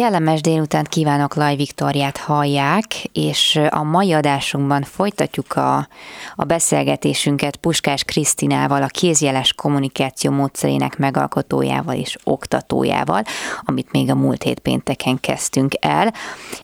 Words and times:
Kellemes 0.00 0.40
délután 0.40 0.84
kívánok, 0.84 1.34
Laj 1.34 1.56
Viktoriát 1.56 2.16
hallják, 2.16 2.84
és 3.12 3.60
a 3.68 3.82
mai 3.82 4.12
adásunkban 4.12 4.82
folytatjuk 4.82 5.56
a, 5.56 5.88
a 6.34 6.44
beszélgetésünket 6.44 7.56
Puskás 7.56 8.04
Krisztinával, 8.04 8.82
a 8.82 8.86
kézjeles 8.86 9.52
kommunikáció 9.52 10.30
módszerének 10.30 10.98
megalkotójával 10.98 11.94
és 11.94 12.16
oktatójával, 12.24 13.22
amit 13.62 13.92
még 13.92 14.10
a 14.10 14.14
múlt 14.14 14.42
hét 14.42 14.58
pénteken 14.58 15.20
kezdtünk 15.20 15.72
el. 15.80 16.14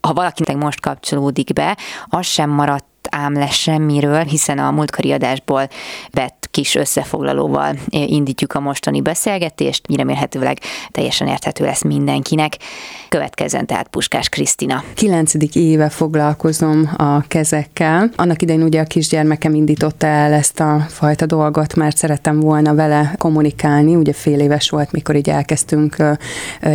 Ha 0.00 0.12
valakinek 0.12 0.62
most 0.62 0.80
kapcsolódik 0.80 1.52
be, 1.52 1.76
az 2.06 2.26
sem 2.26 2.50
maradt 2.50 2.84
ám 3.10 3.32
le 3.32 3.50
semmiről, 3.50 4.22
hiszen 4.22 4.58
a 4.58 4.70
múltkori 4.70 5.12
adásból 5.12 5.68
vett 6.10 6.45
kis 6.56 6.74
összefoglalóval 6.74 7.78
indítjuk 7.90 8.52
a 8.52 8.60
mostani 8.60 9.00
beszélgetést, 9.00 9.86
remélhetőleg 9.96 10.58
teljesen 10.90 11.28
érthető 11.28 11.64
lesz 11.64 11.82
mindenkinek. 11.82 12.56
Következzen 13.08 13.66
tehát 13.66 13.88
Puskás 13.88 14.28
Krisztina. 14.28 14.82
Kilencedik 14.94 15.54
éve 15.54 15.88
foglalkozom 15.88 16.90
a 16.96 17.20
kezekkel. 17.20 18.10
Annak 18.16 18.42
idején 18.42 18.62
ugye 18.62 18.80
a 18.80 18.84
kisgyermekem 18.84 19.54
indította 19.54 20.06
el 20.06 20.32
ezt 20.32 20.60
a 20.60 20.86
fajta 20.88 21.26
dolgot, 21.26 21.74
mert 21.74 21.96
szerettem 21.96 22.40
volna 22.40 22.74
vele 22.74 23.14
kommunikálni, 23.18 23.94
ugye 23.94 24.12
fél 24.12 24.40
éves 24.40 24.70
volt, 24.70 24.92
mikor 24.92 25.16
így 25.16 25.28
elkezdtünk 25.28 25.96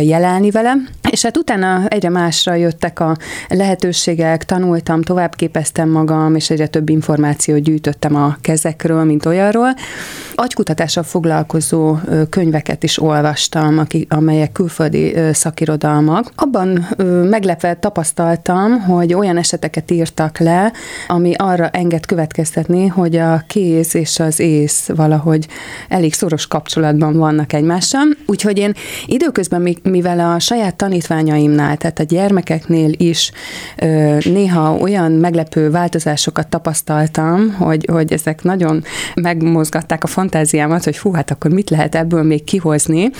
jelenni 0.00 0.50
vele, 0.50 0.74
és 1.10 1.22
hát 1.22 1.36
utána 1.36 1.86
egyre 1.88 2.08
másra 2.08 2.54
jöttek 2.54 3.00
a 3.00 3.16
lehetőségek, 3.48 4.44
tanultam, 4.44 5.02
továbbképeztem 5.02 5.88
magam, 5.88 6.34
és 6.34 6.50
egyre 6.50 6.66
több 6.66 6.88
információt 6.88 7.62
gyűjtöttem 7.62 8.14
a 8.16 8.36
kezekről, 8.40 9.04
mint 9.04 9.26
olyanról. 9.26 9.71
Agykutatással 10.34 11.02
foglalkozó 11.02 11.96
könyveket 12.30 12.82
is 12.82 13.02
olvastam, 13.02 13.86
amelyek 14.08 14.52
külföldi 14.52 15.14
szakirodalmak. 15.32 16.32
Abban 16.36 16.88
meglepve 17.30 17.74
tapasztaltam, 17.74 18.80
hogy 18.80 19.14
olyan 19.14 19.36
eseteket 19.36 19.90
írtak 19.90 20.38
le, 20.38 20.72
ami 21.08 21.34
arra 21.36 21.68
enged 21.68 22.06
következtetni, 22.06 22.86
hogy 22.86 23.16
a 23.16 23.44
kéz 23.46 23.94
és 23.94 24.18
az 24.20 24.40
ész 24.40 24.88
valahogy 24.94 25.46
elég 25.88 26.14
szoros 26.14 26.46
kapcsolatban 26.46 27.16
vannak 27.16 27.52
egymással. 27.52 28.02
Úgyhogy 28.26 28.58
én 28.58 28.72
időközben, 29.06 29.76
mivel 29.82 30.32
a 30.32 30.38
saját 30.38 30.76
tanítványaimnál, 30.76 31.76
tehát 31.76 31.98
a 31.98 32.02
gyermekeknél 32.02 32.90
is 32.96 33.32
néha 34.24 34.74
olyan 34.74 35.12
meglepő 35.12 35.70
változásokat 35.70 36.48
tapasztaltam, 36.48 37.54
hogy, 37.54 37.86
hogy 37.92 38.12
ezek 38.12 38.42
nagyon 38.42 38.84
megmozgatták 39.62 40.04
a 40.04 40.06
fantáziámat, 40.06 40.84
hogy 40.84 40.98
hú, 40.98 41.12
hát 41.12 41.30
akkor 41.30 41.50
mit 41.50 41.70
lehet 41.70 41.94
ebből 41.94 42.22
még 42.22 42.44
kihozni. 42.44 43.10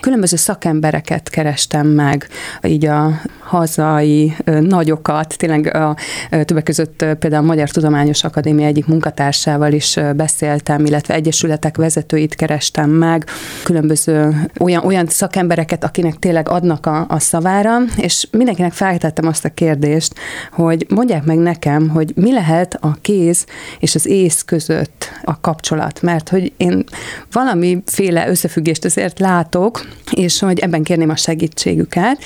Különböző 0.00 0.36
szakembereket 0.36 1.28
kerestem 1.28 1.86
meg, 1.86 2.28
így 2.62 2.86
a 2.86 3.20
hazai 3.40 4.36
nagyokat, 4.60 5.34
tényleg 5.36 5.76
a, 5.76 5.96
többek 6.44 6.62
között 6.62 6.96
például 7.18 7.42
a 7.42 7.46
Magyar 7.46 7.70
Tudományos 7.70 8.24
Akadémia 8.24 8.66
egyik 8.66 8.86
munkatársával 8.86 9.72
is 9.72 9.98
beszéltem, 10.16 10.84
illetve 10.84 11.14
egyesületek 11.14 11.76
vezetőit 11.76 12.34
kerestem 12.34 12.90
meg, 12.90 13.24
különböző 13.64 14.50
olyan, 14.60 14.84
olyan 14.84 15.06
szakembereket, 15.06 15.84
akinek 15.84 16.14
tényleg 16.18 16.48
adnak 16.48 16.86
a, 16.86 17.06
a 17.08 17.18
szavára, 17.18 17.78
és 17.96 18.28
mindenkinek 18.30 18.72
feltettem 18.72 19.26
azt 19.26 19.44
a 19.44 19.48
kérdést, 19.54 20.14
hogy 20.52 20.86
mondják 20.88 21.24
meg 21.24 21.38
nekem, 21.38 21.88
hogy 21.88 22.12
mi 22.14 22.32
lehet 22.32 22.78
a 22.80 22.96
kéz 23.00 23.46
és 23.78 23.94
az 23.94 24.06
ész 24.06 24.42
között 24.42 25.10
a 25.22 25.40
kapcsolat, 25.40 25.77
mert 26.00 26.28
hogy 26.28 26.52
én 26.56 26.84
valamiféle 27.32 28.28
összefüggést 28.28 28.84
azért 28.84 29.18
látok, 29.18 29.86
és 30.10 30.38
hogy 30.38 30.58
ebben 30.58 30.82
kérném 30.82 31.10
a 31.10 31.16
segítségüket, 31.16 32.18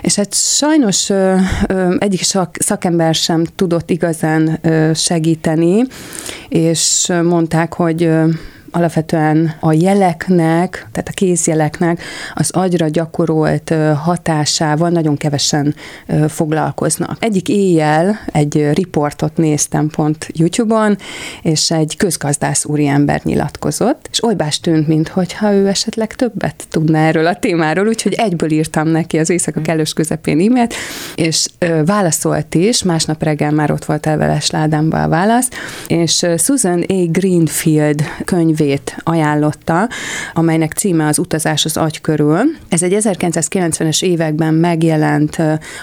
és 0.00 0.14
hát 0.14 0.34
sajnos 0.34 1.10
egyik 1.98 2.22
szakember 2.52 3.14
sem 3.14 3.44
tudott 3.56 3.90
igazán 3.90 4.60
segíteni, 4.94 5.82
és 6.48 7.12
mondták, 7.22 7.72
hogy 7.72 8.10
alapvetően 8.74 9.54
a 9.60 9.72
jeleknek, 9.72 10.86
tehát 10.92 11.08
a 11.08 11.12
kézjeleknek 11.14 12.02
az 12.34 12.50
agyra 12.50 12.88
gyakorolt 12.88 13.74
hatásával 14.02 14.88
nagyon 14.88 15.16
kevesen 15.16 15.74
foglalkoznak. 16.28 17.16
Egyik 17.20 17.48
éjjel 17.48 18.18
egy 18.32 18.70
riportot 18.72 19.36
néztem 19.36 19.88
pont 19.88 20.28
YouTube-on, 20.32 20.96
és 21.42 21.70
egy 21.70 21.96
közgazdász 21.96 22.64
úriember 22.64 23.20
nyilatkozott, 23.24 24.08
és 24.10 24.24
olybás 24.24 24.60
tűnt, 24.60 24.88
mintha 24.88 25.52
ő 25.52 25.68
esetleg 25.68 26.14
többet 26.14 26.64
tudna 26.70 26.98
erről 26.98 27.26
a 27.26 27.38
témáról, 27.38 27.86
úgyhogy 27.86 28.12
egyből 28.12 28.50
írtam 28.50 28.88
neki 28.88 29.18
az 29.18 29.30
éjszaka 29.30 29.60
kellős 29.60 29.92
közepén 29.92 30.40
e-mailt, 30.40 30.74
és 31.14 31.46
válaszolt 31.84 32.54
is, 32.54 32.82
másnap 32.82 33.22
reggel 33.22 33.50
már 33.50 33.70
ott 33.70 33.84
volt 33.84 34.06
elveles 34.06 34.50
ládámba 34.50 35.02
a 35.02 35.08
válasz, 35.08 35.48
és 35.86 36.26
Susan 36.38 36.84
A. 36.88 37.06
Greenfield 37.10 38.02
könyv 38.24 38.62
könyvét 38.64 38.96
ajánlotta, 39.02 39.88
amelynek 40.32 40.72
címe 40.72 41.06
az 41.06 41.18
Utazás 41.18 41.64
az 41.64 41.76
agy 41.76 42.00
körül. 42.00 42.40
Ez 42.68 42.82
egy 42.82 42.96
1990-es 42.98 44.02
években 44.02 44.54
megjelent 44.54 45.36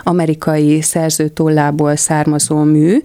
amerikai 0.03 0.81
szerzőtollából 0.81 1.95
származó 1.95 2.57
mű, 2.63 3.01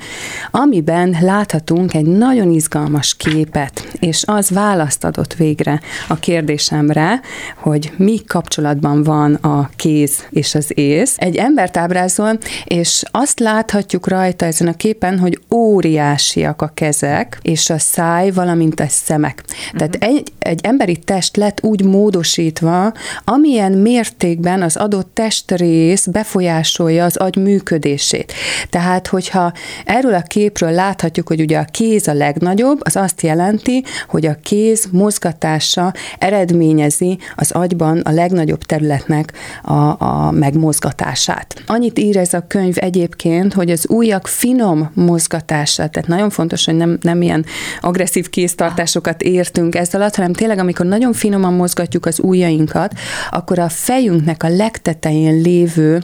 amiben 0.51 1.17
láthatunk 1.21 1.95
egy 1.95 2.07
nagyon 2.07 2.51
izgalmas 2.51 3.15
képet, 3.17 3.89
és 3.99 4.23
az 4.27 4.51
választ 4.51 5.05
adott 5.05 5.35
végre 5.35 5.81
a 6.09 6.15
kérdésemre, 6.15 7.21
hogy 7.57 7.93
mi 7.97 8.19
kapcsolatban 8.27 9.03
van 9.03 9.35
a 9.35 9.71
kéz 9.77 10.27
és 10.31 10.55
az 10.55 10.73
ész. 10.75 11.15
Egy 11.17 11.37
embert 11.37 11.77
ábrázol, 11.77 12.39
és 12.65 13.03
azt 13.11 13.41
láthatjuk 13.41 14.09
rajta 14.09 14.45
ezen 14.45 14.69
a 14.69 14.77
képen, 14.77 15.19
hogy 15.19 15.41
óriásiak 15.51 16.63
a 16.63 16.71
kezek, 16.75 17.39
és 17.43 17.71
a 17.71 17.79
száj, 17.79 18.31
valamint 18.31 18.81
a 18.81 18.87
szemek. 18.89 19.45
Tehát 19.73 19.97
uh-huh. 19.97 20.17
egy, 20.17 20.33
egy 20.39 20.61
emberi 20.63 20.97
test 20.97 21.37
lett 21.37 21.63
úgy 21.63 21.85
módosítva, 21.85 22.93
amilyen 23.25 23.73
mértékben 23.73 24.63
az 24.63 24.77
adott 24.77 25.11
testrész 25.15 26.07
befolyásolja 26.07 27.05
az 27.05 27.17
agy 27.17 27.37
működését. 27.37 28.33
Tehát, 28.71 29.07
hogyha 29.07 29.53
erről 29.85 30.15
a 30.15 30.21
képről 30.23 30.71
láthatjuk, 30.71 31.29
hogy 31.29 31.41
ugye 31.41 31.59
a 31.59 31.65
kéz 31.65 32.09
a 32.09 32.13
legnagyobb, 32.13 32.81
az 32.83 32.97
azt 32.97 33.23
jelenti, 33.23 33.85
hogy 34.09 34.27
a 34.27 34.37
kéz 34.43 34.89
mozgatása 34.93 35.93
eredményezi 36.19 37.19
az 37.37 37.51
agyban 37.51 37.99
a 37.99 38.11
legnagyobb 38.11 38.63
területnek 38.63 39.33
a, 39.63 40.05
a 40.05 40.31
megmozgatását. 40.31 41.63
Annyit 41.67 41.99
ír 41.99 42.17
ez 42.17 42.35
a 42.35 42.45
könyv 42.49 42.75
egyébként, 42.79 43.53
hogy 43.53 43.71
az 43.71 43.89
újak 43.89 44.27
finom 44.27 44.91
mozgatása, 44.95 45.89
tehát 45.89 46.09
nagyon 46.09 46.31
fontos, 46.31 46.65
hogy 46.65 46.77
nem, 46.77 46.99
nem 47.01 47.23
ilyen 47.23 47.45
agresszív 47.81 48.31
kéztartásokat 48.31 49.23
ért 49.23 49.56
értünk 49.57 49.75
ez 49.75 49.95
alatt, 49.95 50.15
hanem 50.15 50.33
tényleg, 50.33 50.59
amikor 50.59 50.87
nagyon 50.87 51.13
finoman 51.13 51.53
mozgatjuk 51.53 52.07
az 52.07 52.21
ujjainkat, 52.23 52.93
akkor 53.31 53.59
a 53.59 53.69
fejünknek 53.69 54.43
a 54.43 54.49
legtetején 54.49 55.41
lévő 55.41 56.03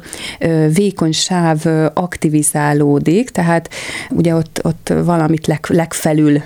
vékony 0.74 1.12
sáv 1.12 1.66
aktivizálódik, 1.94 3.30
tehát 3.30 3.68
ugye 4.10 4.34
ott, 4.34 4.60
ott 4.62 4.92
valamit 5.04 5.46
leg, 5.46 5.64
legfelül 5.68 6.42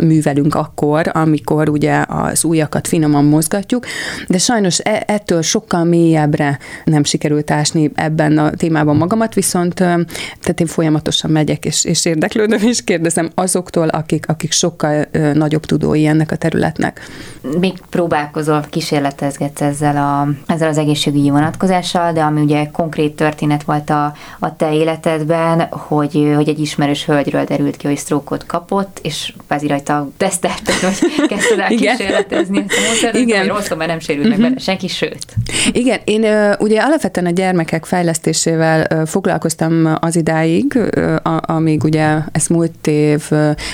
művelünk 0.00 0.54
akkor, 0.54 1.10
amikor 1.12 1.68
ugye 1.68 2.04
az 2.08 2.44
ujjakat 2.44 2.88
finoman 2.88 3.24
mozgatjuk, 3.24 3.86
de 4.28 4.38
sajnos 4.38 4.78
e, 4.82 5.02
ettől 5.06 5.42
sokkal 5.42 5.84
mélyebbre 5.84 6.58
nem 6.84 7.04
sikerült 7.04 7.50
ásni 7.50 7.90
ebben 7.94 8.38
a 8.38 8.50
témában 8.50 8.96
magamat, 8.96 9.34
viszont 9.34 9.74
tehát 9.74 10.60
én 10.60 10.66
folyamatosan 10.66 11.30
megyek 11.30 11.64
és, 11.64 11.84
és 11.84 12.04
érdeklődöm, 12.04 12.60
és 12.62 12.84
kérdezem 12.84 13.30
azoktól, 13.34 13.88
akik, 13.88 14.28
akik 14.28 14.52
sokkal 14.52 15.06
nagyobb 15.34 15.64
tudói 15.66 16.06
ennek 16.12 16.32
a 16.32 16.36
területnek. 16.36 17.00
Még 17.60 17.72
próbálkozol, 17.90 18.64
kísérletezgetsz 18.70 19.60
ezzel, 19.60 19.96
a, 19.96 20.28
ezzel 20.52 20.68
az 20.68 20.78
egészségügyi 20.78 21.30
vonatkozással, 21.30 22.12
de 22.12 22.22
ami 22.22 22.40
ugye 22.40 22.66
konkrét 22.66 23.16
történet 23.16 23.62
volt 23.62 23.90
a, 23.90 24.14
a 24.38 24.56
te 24.56 24.72
életedben, 24.72 25.60
hogy, 25.70 26.32
hogy 26.34 26.48
egy 26.48 26.58
ismerős 26.58 27.04
hölgyről 27.04 27.44
derült 27.44 27.76
ki, 27.76 27.86
hogy 27.86 27.96
sztrókot 27.96 28.46
kapott, 28.46 28.98
és 29.02 29.34
kvázi 29.46 29.66
rajta 29.66 30.10
tesztelted, 30.16 30.74
hogy 30.74 30.98
kezdted 31.28 31.58
el 31.58 31.70
Igen. 31.70 31.96
kísérletezni 31.96 32.64
ezt 32.68 32.78
a 32.78 32.88
módszert, 32.88 33.14
Igen. 33.14 33.46
rosszul, 33.46 33.76
mert 33.76 33.90
nem 33.90 34.00
sérült 34.00 34.26
uh-huh. 34.26 34.40
meg 34.40 34.50
mhm. 34.50 34.58
benne 34.58 34.64
senki, 34.64 34.88
sőt. 34.88 35.26
Igen, 35.72 35.98
én 36.04 36.24
ugye 36.58 36.80
alapvetően 36.80 37.26
a 37.26 37.30
gyermekek 37.30 37.84
fejlesztésével 37.84 39.06
foglalkoztam 39.06 39.96
az 40.00 40.16
idáig, 40.16 40.78
amíg 41.40 41.84
ugye 41.84 42.18
ez 42.32 42.46
múlt 42.46 42.86
év 42.86 43.30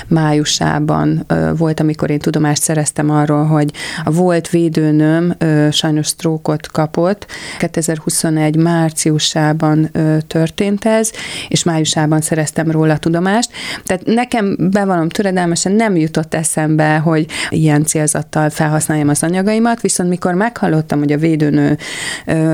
májusában 0.07 1.25
volt, 1.57 1.79
amikor 1.79 2.09
én 2.09 2.19
tudomást 2.29 2.61
szereztem 2.61 3.09
arról, 3.09 3.45
hogy 3.45 3.71
a 4.03 4.11
volt 4.11 4.49
védőnöm 4.49 5.35
sajnos 5.71 6.07
sztrókot 6.07 6.67
kapott. 6.67 7.25
2021 7.59 8.55
márciusában 8.55 9.91
történt 10.27 10.85
ez, 10.85 11.11
és 11.47 11.63
májusában 11.63 12.21
szereztem 12.21 12.71
róla 12.71 12.97
tudomást. 12.97 13.51
Tehát 13.85 14.05
nekem 14.05 14.55
bevallom 14.71 15.09
töredelmesen 15.09 15.71
nem 15.71 15.95
jutott 15.95 16.33
eszembe, 16.33 16.97
hogy 16.97 17.25
ilyen 17.49 17.85
célzattal 17.85 18.49
felhasználjam 18.49 19.09
az 19.09 19.23
anyagaimat, 19.23 19.81
viszont 19.81 20.09
mikor 20.09 20.33
meghallottam, 20.33 20.99
hogy 20.99 21.11
a 21.11 21.17
védőnő, 21.17 21.77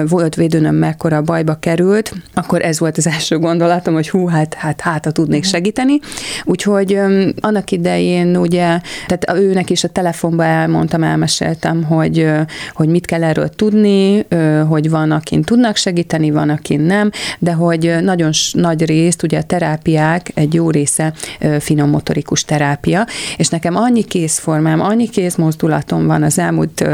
volt 0.07 0.35
védőnöm 0.35 0.75
mekkora 0.75 1.21
bajba 1.21 1.55
került, 1.59 2.13
akkor 2.33 2.61
ez 2.61 2.79
volt 2.79 2.97
az 2.97 3.07
első 3.07 3.39
gondolatom, 3.39 3.93
hogy 3.93 4.09
hú, 4.09 4.27
hát, 4.27 4.53
hát, 4.53 4.81
hát, 4.81 5.13
tudnék 5.13 5.41
mhm. 5.41 5.49
segíteni. 5.49 5.99
Úgyhogy 6.43 6.99
annak 7.39 7.71
idején 7.71 8.37
ugye, 8.37 8.79
tehát 9.07 9.31
őnek 9.35 9.64
is 9.69 9.83
a 9.83 9.87
telefonba 9.87 10.43
elmondtam, 10.43 11.03
elmeséltem, 11.03 11.83
hogy, 11.83 12.29
hogy 12.73 12.87
mit 12.87 13.05
kell 13.05 13.23
erről 13.23 13.49
tudni, 13.49 14.25
hogy 14.67 14.89
van, 14.89 15.11
akin 15.11 15.41
tudnak 15.41 15.75
segíteni, 15.75 16.31
van, 16.31 16.49
akin 16.49 16.79
nem, 16.79 17.11
de 17.39 17.53
hogy 17.53 17.95
nagyon 18.01 18.31
nagy 18.51 18.85
részt, 18.85 19.23
ugye 19.23 19.37
a 19.37 19.43
terápiák 19.43 20.31
egy 20.33 20.53
jó 20.53 20.69
része 20.69 21.13
finom 21.59 21.89
motorikus 21.89 22.43
terápia, 22.43 23.05
és 23.37 23.47
nekem 23.47 23.75
annyi 23.75 24.03
készformám, 24.03 24.81
annyi 24.81 25.09
kézmozdulatom 25.09 26.05
van 26.05 26.23
az 26.23 26.39
elmúlt 26.39 26.85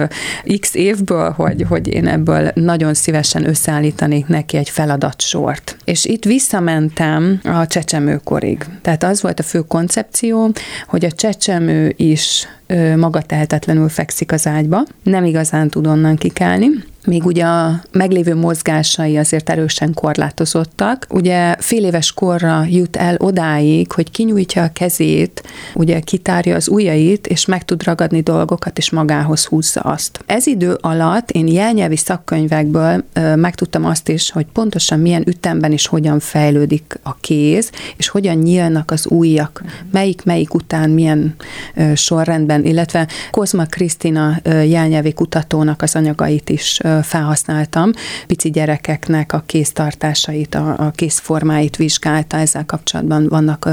x 0.60 0.74
évből, 0.74 1.32
hogy, 1.32 1.66
hogy 1.70 1.88
én 1.88 2.08
ebből 2.08 2.52
nagyon 2.54 2.94
szívesen 2.94 3.48
összeállítanék 3.48 4.28
neki 4.28 4.58
egy 4.58 4.70
feladatsort. 4.70 5.78
És 5.84 6.06
itt 6.06 6.24
visszamentem 6.24 7.40
a 7.44 7.68
csecsemőkorig. 7.68 8.66
Tehát 8.82 9.04
az 9.04 9.22
volt 9.22 9.40
a 9.40 9.44
fő 9.44 9.60
koncepció, 9.60 10.52
hogy 10.88 11.06
a 11.06 11.12
csecsemő 11.12 11.94
is 11.98 12.48
maga 12.96 13.22
tehetetlenül 13.22 13.90
fekszik 13.90 14.32
az 14.32 14.48
ágyba, 14.48 14.84
nem 15.04 15.24
igazán 15.24 15.70
tud 15.70 15.88
onnan 15.88 16.16
kikelni, 16.16 16.68
még 17.06 17.26
ugye 17.26 17.46
a 17.46 17.82
meglévő 17.92 18.36
mozgásai 18.36 19.18
azért 19.18 19.50
erősen 19.50 19.94
korlátozottak. 19.94 21.06
Ugye 21.10 21.56
fél 21.60 21.86
éves 21.86 22.12
korra 22.12 22.66
jut 22.70 22.96
el 22.96 23.16
odáig, 23.18 23.92
hogy 23.92 24.12
kinyújtja 24.12 24.64
a 24.64 24.72
kezét, 24.74 25.44
ugye 25.74 26.00
kitárja 26.00 26.56
az 26.56 26.70
ujjait, 26.70 27.28
és 27.28 27.46
meg 27.46 27.66
tud 27.66 27.84
ragadni 27.84 28.22
dolgokat, 28.22 28.78
és 28.78 28.90
magához 28.90 29.46
húzza 29.46 29.80
azt. 29.82 30.20
Ez 30.26 30.48
idő 30.48 30.78
alatt 30.82 31.32
én 31.32 31.48
jelnyelvi 31.48 31.98
szakkönyvekből 31.98 33.04
ö, 33.14 33.36
megtudtam 33.36 33.86
azt 33.86 34.10
is, 34.10 34.32
hogy 34.32 34.46
pontosan 34.54 35.00
milyen 35.00 35.24
ütemben 35.28 35.72
és 35.72 35.88
hogyan 35.88 36.20
fejlődik 36.20 37.00
a 37.04 37.16
kéz, 37.16 37.70
és 37.98 38.08
hogyan 38.08 38.36
nyílnak 38.36 38.92
az 38.92 39.06
ujjak, 39.10 39.64
melyik-melyik 39.92 40.54
után 40.54 40.90
milyen 40.90 41.36
ö, 41.76 41.92
sorrendben, 41.96 42.66
illetve 42.66 43.08
Kozma 43.32 43.66
Krisztina 43.66 44.40
jelnyelvi 44.44 45.14
kutatónak 45.14 45.82
az 45.82 45.96
anyagait 45.96 46.50
is 46.50 46.80
felhasználtam. 47.02 47.92
Pici 48.28 48.50
gyerekeknek 48.50 49.34
a 49.34 49.44
kéztartásait, 49.46 50.56
a, 50.56 50.76
a 50.78 50.92
kézformáit 50.92 51.76
vizsgálta, 51.76 52.38
ezzel 52.38 52.66
kapcsolatban 52.66 53.28
vannak 53.28 53.70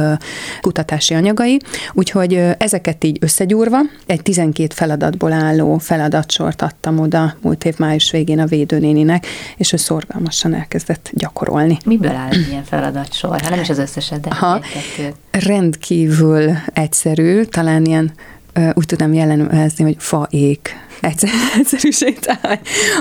kutatási 0.60 1.14
anyagai. 1.14 1.58
Úgyhogy 1.92 2.34
ezeket 2.58 3.04
így 3.04 3.18
összegyúrva 3.20 3.78
egy 4.06 4.22
12 4.22 4.74
feladatból 4.74 5.32
álló 5.32 5.78
feladatsort 5.78 6.62
adtam 6.62 6.98
oda 6.98 7.36
múlt 7.40 7.64
év 7.64 7.78
május 7.78 8.10
végén 8.10 8.38
a 8.38 8.46
védőnéninek, 8.46 9.26
és 9.56 9.72
ő 9.72 9.76
szorgalmasan 9.76 10.54
elkezdett 10.54 11.10
gyakorolni. 11.12 11.78
Miből 11.84 12.14
áll 12.14 12.30
egy 12.30 12.48
ilyen 12.48 12.64
feladatsor? 12.64 13.40
Hát 13.40 13.50
nem 13.50 13.60
is 13.60 13.68
az 13.68 13.78
összeset, 13.78 14.20
de 14.20 14.34
ha, 14.34 14.60
rendkívül 15.30 16.52
egyszerű, 16.72 17.42
talán 17.42 17.84
ilyen 17.84 18.12
úgy 18.72 18.86
tudom 18.86 19.12
jellemezni, 19.12 19.84
hogy 19.84 19.96
faék 19.98 20.87
egyszer, 21.00 21.30
egyszerűség 21.58 22.18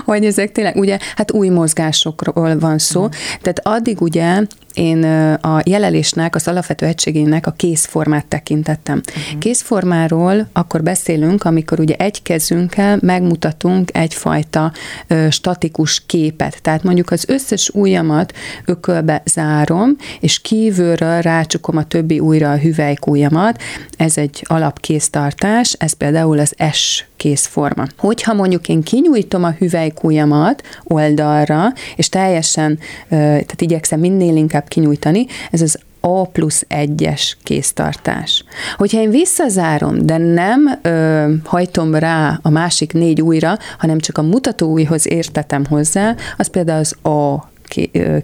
hogy 0.05 0.25
ezek 0.25 0.51
tényleg, 0.51 0.75
ugye, 0.75 0.97
hát 1.15 1.31
új 1.31 1.49
mozgásokról 1.49 2.59
van 2.59 2.77
szó, 2.77 3.03
mm. 3.03 3.09
tehát 3.41 3.59
addig 3.63 4.01
ugye 4.01 4.41
én 4.77 5.03
a 5.41 5.61
jelelésnek, 5.65 6.35
az 6.35 6.47
alapvető 6.47 6.85
egységének 6.85 7.47
a 7.47 7.51
készformát 7.51 8.25
tekintettem. 8.25 9.01
Uh-huh. 9.07 9.39
Készformáról 9.39 10.47
akkor 10.53 10.83
beszélünk, 10.83 11.43
amikor 11.43 11.79
ugye 11.79 11.95
egy 11.95 12.21
kezünkkel 12.21 12.97
megmutatunk 13.01 13.97
egyfajta 13.97 14.71
ö, 15.07 15.27
statikus 15.29 16.03
képet. 16.05 16.61
Tehát 16.61 16.83
mondjuk 16.83 17.11
az 17.11 17.25
összes 17.27 17.69
ujjamat 17.69 18.33
ökölbe 18.65 19.21
zárom, 19.25 19.95
és 20.19 20.39
kívülről 20.39 21.21
rácsukom 21.21 21.77
a 21.77 21.83
többi 21.83 22.19
újra 22.19 22.51
a 22.51 22.57
hüvelykújamat. 22.57 23.61
Ez 23.97 24.17
egy 24.17 24.43
alapkésztartás, 24.47 25.73
ez 25.73 25.93
például 25.93 26.39
az 26.39 26.55
S 26.71 27.05
készforma. 27.17 27.85
Hogyha 27.97 28.33
mondjuk 28.33 28.69
én 28.69 28.81
kinyújtom 28.81 29.43
a 29.43 29.55
hüvelykújamat 29.57 30.63
oldalra, 30.83 31.73
és 31.95 32.09
teljesen, 32.09 32.79
tehát 33.09 33.61
igyekszem 33.61 33.99
minél 33.99 34.35
inkább 34.35 34.67
kinyújtani, 34.67 35.25
ez 35.51 35.61
az 35.61 35.79
a 35.99 36.25
plusz 36.27 36.65
egyes 36.67 37.37
kéztartás. 37.43 38.43
Hogyha 38.77 38.99
én 38.99 39.09
visszazárom, 39.09 40.05
de 40.05 40.17
nem 40.17 40.79
ö, 40.81 41.33
hajtom 41.43 41.95
rá 41.95 42.39
a 42.41 42.49
másik 42.49 42.93
négy 42.93 43.21
újra, 43.21 43.57
hanem 43.77 43.99
csak 43.99 44.17
a 44.17 44.21
mutatóújhoz 44.21 45.07
értetem 45.07 45.65
hozzá, 45.65 46.15
az 46.37 46.47
például 46.47 46.79
az 46.79 47.11
A 47.11 47.49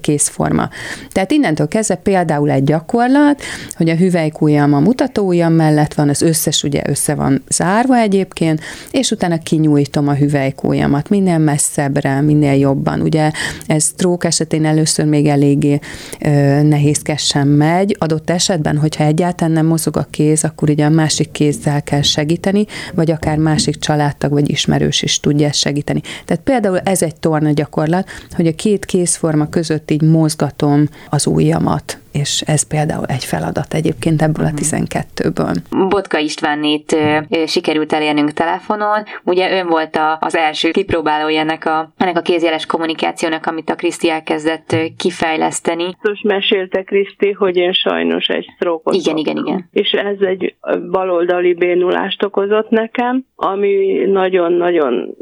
készforma. 0.02 0.70
Tehát 1.12 1.32
innentől 1.32 1.68
kezdve 1.68 1.96
például 1.96 2.50
egy 2.50 2.64
gyakorlat, 2.64 3.42
hogy 3.76 3.90
a 3.90 3.96
hüvelykújjam 3.96 4.74
a 4.74 4.80
mutatóujjam 4.80 5.54
mellett 5.54 5.94
van, 5.94 6.10
az 6.10 6.22
összes 6.22 6.64
ugye 6.64 6.82
össze 6.86 7.16
van 7.16 7.44
zárva 7.50 7.98
egyébként, 7.98 8.62
és 8.92 9.12
utána 9.12 9.38
kinyújtom 9.38 10.08
a 10.08 10.14
hüvelykújjamat 10.14 11.10
minél 11.10 11.38
messzebbre, 11.38 12.22
minél 12.22 12.54
jobban. 12.54 13.02
Ugye 13.02 13.32
ez 13.68 13.92
trók 13.96 14.26
esetén 14.26 14.66
először 14.66 15.06
még 15.06 15.26
eléggé 15.26 15.80
ö, 16.20 16.30
nehézkesen 16.62 17.48
megy, 17.48 17.96
adott 18.00 18.30
esetben, 18.30 18.78
hogyha 18.78 19.04
egyáltalán 19.04 19.54
nem 19.54 19.66
mozog 19.66 19.98
a 19.98 20.08
kéz, 20.10 20.44
akkor 20.44 20.70
ugye 20.70 20.86
a 20.86 20.90
másik 20.90 21.32
kézzel 21.32 21.84
kell 21.84 22.02
segíteni, 22.02 22.66
vagy 22.94 23.12
akár 23.12 23.38
másik 23.38 23.80
családtag 23.80 24.32
vagy 24.32 24.50
ismerős 24.50 25.02
is 25.02 25.20
tudja 25.20 25.52
segíteni. 25.52 26.02
Tehát 26.26 26.44
például 26.44 26.78
ez 26.78 27.02
egy 27.02 27.16
torna 27.16 27.52
gyakorlat, 27.52 28.10
hogy 28.36 28.48
a 28.48 28.56
két 28.56 28.86
kézforma 28.86 29.33
forma 29.34 29.50
között 29.50 29.92
így 29.92 30.02
mozgatom 30.02 30.86
az 31.10 31.28
ujjamat 31.28 31.98
és 32.14 32.42
ez 32.46 32.68
például 32.68 33.06
egy 33.06 33.24
feladat 33.24 33.74
egyébként 33.74 34.22
ebből 34.22 34.46
a 34.46 34.50
12-ből. 34.50 35.56
Mhm. 35.70 35.88
Botka 35.90 36.18
Istvánnét 36.18 36.98
sikerült 37.46 37.94
elérnünk 37.94 38.32
telefonon, 38.32 39.04
ugye 39.24 39.52
ön 39.60 39.68
volt 39.68 39.96
a, 39.96 40.18
az 40.22 40.36
első 40.36 40.72
kipróbálója 40.72 41.40
ennek 41.40 41.66
a, 41.66 41.94
ennek 41.98 42.18
a 42.18 42.22
kézjeles 42.22 42.66
kommunikációnak, 42.66 43.46
amit 43.46 43.70
a 43.70 43.76
Kriszti 43.76 44.10
elkezdett 44.10 44.76
kifejleszteni. 44.98 45.96
Most 46.02 46.24
mesélte 46.24 46.84
Kriszti, 46.84 47.32
hogy 47.32 47.56
én 47.56 47.74
sajnos 47.74 48.28
egy 48.28 48.46
sztrókot 48.56 48.94
Igen, 48.94 49.18
igen, 49.18 49.38
igen. 49.38 49.70
És 49.72 49.92
ez 49.92 50.20
egy 50.20 50.56
baloldali 50.92 51.54
bénulást 51.54 52.24
okozott 52.24 52.70
nekem, 52.70 53.26
ami 53.36 54.06
nagyon-nagyon 54.06 55.16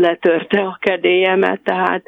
letörte 0.00 0.60
a 0.60 0.78
kedélyemet, 0.80 1.60
tehát 1.64 2.02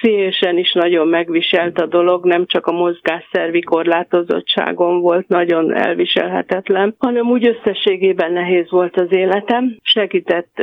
pszichésen 0.00 0.58
is 0.58 0.72
nagyon 0.72 1.08
megviselt 1.08 1.78
a 1.78 1.86
dolog, 1.86 2.24
nem 2.24 2.46
csak 2.46 2.66
a 2.66 2.72
mozgásszervi 2.72 3.60
korlátozottságon 3.60 5.00
volt 5.00 5.28
nagyon 5.28 5.74
elviselhetetlen, 5.74 6.94
hanem 6.98 7.30
úgy 7.30 7.46
összességében 7.46 8.32
nehéz 8.32 8.70
volt 8.70 8.96
az 8.96 9.12
életem. 9.12 9.76
Segített 9.82 10.58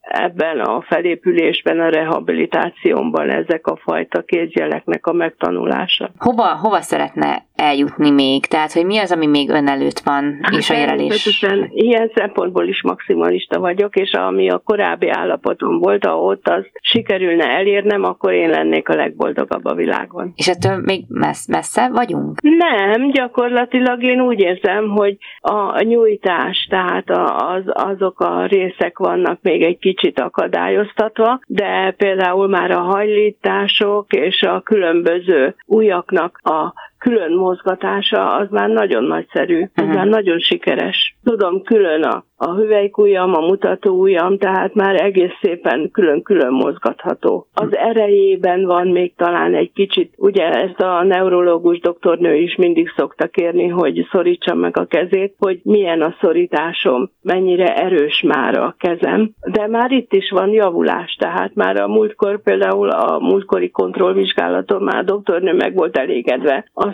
ebben 0.00 0.60
a 0.60 0.80
felépülésben, 0.80 1.80
a 1.80 1.88
rehabilitációmban 1.88 3.30
ezek 3.30 3.66
a 3.66 3.76
fajta 3.76 4.22
kézjeleknek 4.22 5.06
a 5.06 5.12
megtanulása. 5.12 6.10
Hova, 6.18 6.56
hova 6.62 6.80
szeretne 6.80 7.46
eljutni 7.56 8.10
még? 8.10 8.46
Tehát, 8.46 8.72
hogy 8.72 8.84
mi 8.84 8.98
az, 8.98 9.12
ami 9.12 9.26
még 9.26 9.50
ön 9.50 9.68
előtt 9.68 9.98
van, 9.98 10.40
és 10.56 10.70
a 10.70 10.74
jelelés? 10.74 11.42
Ilyen 11.68 12.10
szempontból 12.14 12.66
is 12.68 12.82
maximalista 12.82 13.60
vagyok, 13.60 13.96
és 13.96 14.12
ami 14.12 14.50
a 14.50 14.58
korábbi 14.58 15.08
állapotom 15.08 15.78
volt, 15.78 16.04
ha 16.04 16.18
ott 16.18 16.48
az 16.48 16.66
sikerülne 16.80 17.44
elérnem, 17.44 18.04
akkor 18.04 18.32
én 18.32 18.53
lennék 18.54 18.88
a 18.88 18.94
legboldogabb 18.94 19.64
a 19.64 19.74
világon. 19.74 20.32
És 20.36 20.48
ettől 20.48 20.76
még 20.84 21.04
messz, 21.08 21.48
messze 21.48 21.88
vagyunk? 21.88 22.40
Nem, 22.40 23.10
gyakorlatilag 23.10 24.02
én 24.02 24.20
úgy 24.20 24.40
érzem, 24.40 24.88
hogy 24.88 25.16
a 25.40 25.82
nyújtás, 25.82 26.66
tehát 26.70 27.10
az, 27.10 27.62
azok 27.66 28.20
a 28.20 28.46
részek 28.46 28.98
vannak 28.98 29.38
még 29.42 29.62
egy 29.62 29.78
kicsit 29.78 30.20
akadályoztatva, 30.20 31.40
de 31.46 31.94
például 31.96 32.48
már 32.48 32.70
a 32.70 32.80
hajlítások 32.80 34.12
és 34.12 34.42
a 34.42 34.60
különböző 34.60 35.54
újaknak 35.66 36.40
a 36.42 36.72
külön 37.04 37.32
mozgatása 37.32 38.34
az 38.34 38.46
már 38.50 38.68
nagyon 38.68 39.04
nagyszerű, 39.04 39.62
az 39.62 39.82
uh-huh. 39.82 39.94
már 39.94 40.06
nagyon 40.06 40.38
sikeres. 40.38 41.16
Tudom 41.24 41.62
külön 41.62 42.02
a 42.02 42.24
a 42.36 42.54
hüvelykujjam, 42.54 43.34
a 43.34 43.40
mutatóujjam, 43.40 44.38
tehát 44.38 44.74
már 44.74 45.00
egész 45.00 45.32
szépen 45.42 45.90
külön-külön 45.92 46.52
mozgatható. 46.52 47.46
Az 47.54 47.76
erejében 47.76 48.64
van 48.64 48.88
még 48.88 49.14
talán 49.16 49.54
egy 49.54 49.72
kicsit, 49.72 50.14
ugye 50.16 50.50
ezt 50.50 50.80
a 50.80 51.02
neurológus 51.02 51.80
doktornő 51.80 52.34
is 52.36 52.56
mindig 52.56 52.92
szokta 52.96 53.26
kérni, 53.26 53.68
hogy 53.68 54.06
szorítsam 54.10 54.58
meg 54.58 54.78
a 54.78 54.86
kezét, 54.86 55.34
hogy 55.38 55.60
milyen 55.62 56.02
a 56.02 56.14
szorításom, 56.20 57.10
mennyire 57.22 57.74
erős 57.76 58.22
már 58.22 58.58
a 58.58 58.74
kezem. 58.78 59.30
De 59.52 59.66
már 59.66 59.90
itt 59.90 60.12
is 60.12 60.30
van 60.30 60.48
javulás, 60.48 61.16
tehát 61.18 61.54
már 61.54 61.80
a 61.80 61.88
múltkor 61.88 62.42
például 62.42 62.88
a 62.90 63.18
múltkori 63.18 63.70
kontrollvizsgálaton 63.70 64.82
már 64.82 64.96
a 64.96 65.02
doktornő 65.02 65.52
meg 65.52 65.74
volt 65.74 65.96
elégedve. 65.96 66.68
Azt 66.72 66.93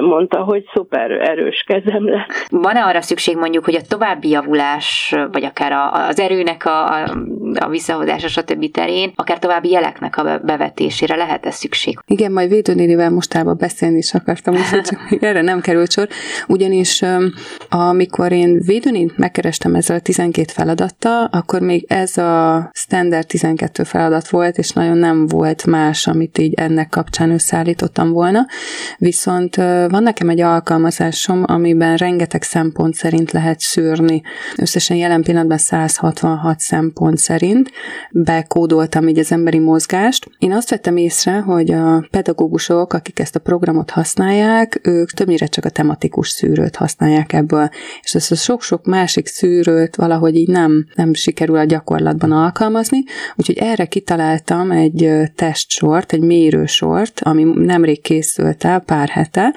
mondta, 0.00 0.42
hogy 0.42 0.64
szuper 0.74 1.10
erős 1.10 1.64
kezem 1.66 2.08
lett. 2.08 2.46
Van-e 2.50 2.84
arra 2.84 3.02
szükség 3.02 3.36
mondjuk, 3.36 3.64
hogy 3.64 3.74
a 3.74 3.80
további 3.88 4.28
javulás, 4.28 5.14
vagy 5.32 5.44
akár 5.44 5.72
az 5.92 6.20
erőnek 6.20 6.64
a, 6.64 6.92
a, 6.92 7.16
a 7.58 7.68
visszahozása, 7.68 8.28
stb. 8.28 8.70
terén, 8.70 9.12
akár 9.14 9.38
további 9.38 9.70
jeleknek 9.70 10.16
a 10.16 10.38
bevetésére 10.38 11.16
lehet 11.16 11.46
ez 11.46 11.54
szükség? 11.54 11.98
Igen, 12.06 12.32
majd 12.32 12.48
védőnénivel 12.48 13.10
mostában 13.10 13.56
beszélni 13.58 13.96
is 13.96 14.14
akartam, 14.14 14.54
úgyhogy 14.54 14.80
csak 14.80 15.16
erre 15.20 15.42
nem 15.42 15.60
került 15.60 15.92
sor. 15.92 16.08
Ugyanis 16.48 17.02
amikor 17.68 18.32
én 18.32 18.60
védőnét 18.66 19.16
megkerestem 19.16 19.74
ezzel 19.74 19.96
a 19.96 20.00
12 20.00 20.52
feladattal, 20.52 21.28
akkor 21.32 21.60
még 21.60 21.84
ez 21.88 22.16
a 22.16 22.70
standard 22.72 23.26
12 23.26 23.82
feladat 23.82 24.28
volt, 24.28 24.58
és 24.58 24.70
nagyon 24.70 24.96
nem 24.96 25.26
volt 25.26 25.66
más, 25.66 26.06
amit 26.06 26.38
így 26.38 26.54
ennek 26.54 26.88
kapcsán 26.88 27.30
összeállítottam 27.30 28.12
volna. 28.12 28.46
Viszont 28.98 29.33
van 29.88 30.02
nekem 30.02 30.28
egy 30.28 30.40
alkalmazásom, 30.40 31.42
amiben 31.46 31.96
rengeteg 31.96 32.42
szempont 32.42 32.94
szerint 32.94 33.32
lehet 33.32 33.60
szűrni. 33.60 34.22
Összesen 34.56 34.96
jelen 34.96 35.22
pillanatban 35.22 35.58
166 35.58 36.60
szempont 36.60 37.18
szerint 37.18 37.70
bekódoltam 38.10 39.08
így 39.08 39.18
az 39.18 39.32
emberi 39.32 39.58
mozgást. 39.58 40.30
Én 40.38 40.52
azt 40.52 40.70
vettem 40.70 40.96
észre, 40.96 41.38
hogy 41.38 41.70
a 41.70 42.06
pedagógusok, 42.10 42.92
akik 42.92 43.18
ezt 43.18 43.36
a 43.36 43.40
programot 43.40 43.90
használják, 43.90 44.80
ők 44.82 45.10
többnyire 45.10 45.46
csak 45.46 45.64
a 45.64 45.70
tematikus 45.70 46.28
szűrőt 46.28 46.76
használják 46.76 47.32
ebből, 47.32 47.68
és 48.02 48.14
ezt 48.14 48.32
a 48.32 48.34
sok-sok 48.34 48.86
másik 48.86 49.26
szűrőt 49.26 49.96
valahogy 49.96 50.36
így 50.36 50.48
nem, 50.48 50.86
nem 50.94 51.14
sikerül 51.14 51.56
a 51.56 51.64
gyakorlatban 51.64 52.32
alkalmazni, 52.32 53.04
úgyhogy 53.36 53.58
erre 53.58 53.84
kitaláltam 53.84 54.70
egy 54.70 55.10
testsort, 55.34 56.12
egy 56.12 56.20
mérősort, 56.20 57.20
ami 57.20 57.42
nemrég 57.54 58.00
készült 58.00 58.64
el, 58.64 58.80
pár 58.80 59.08
hete, 59.14 59.54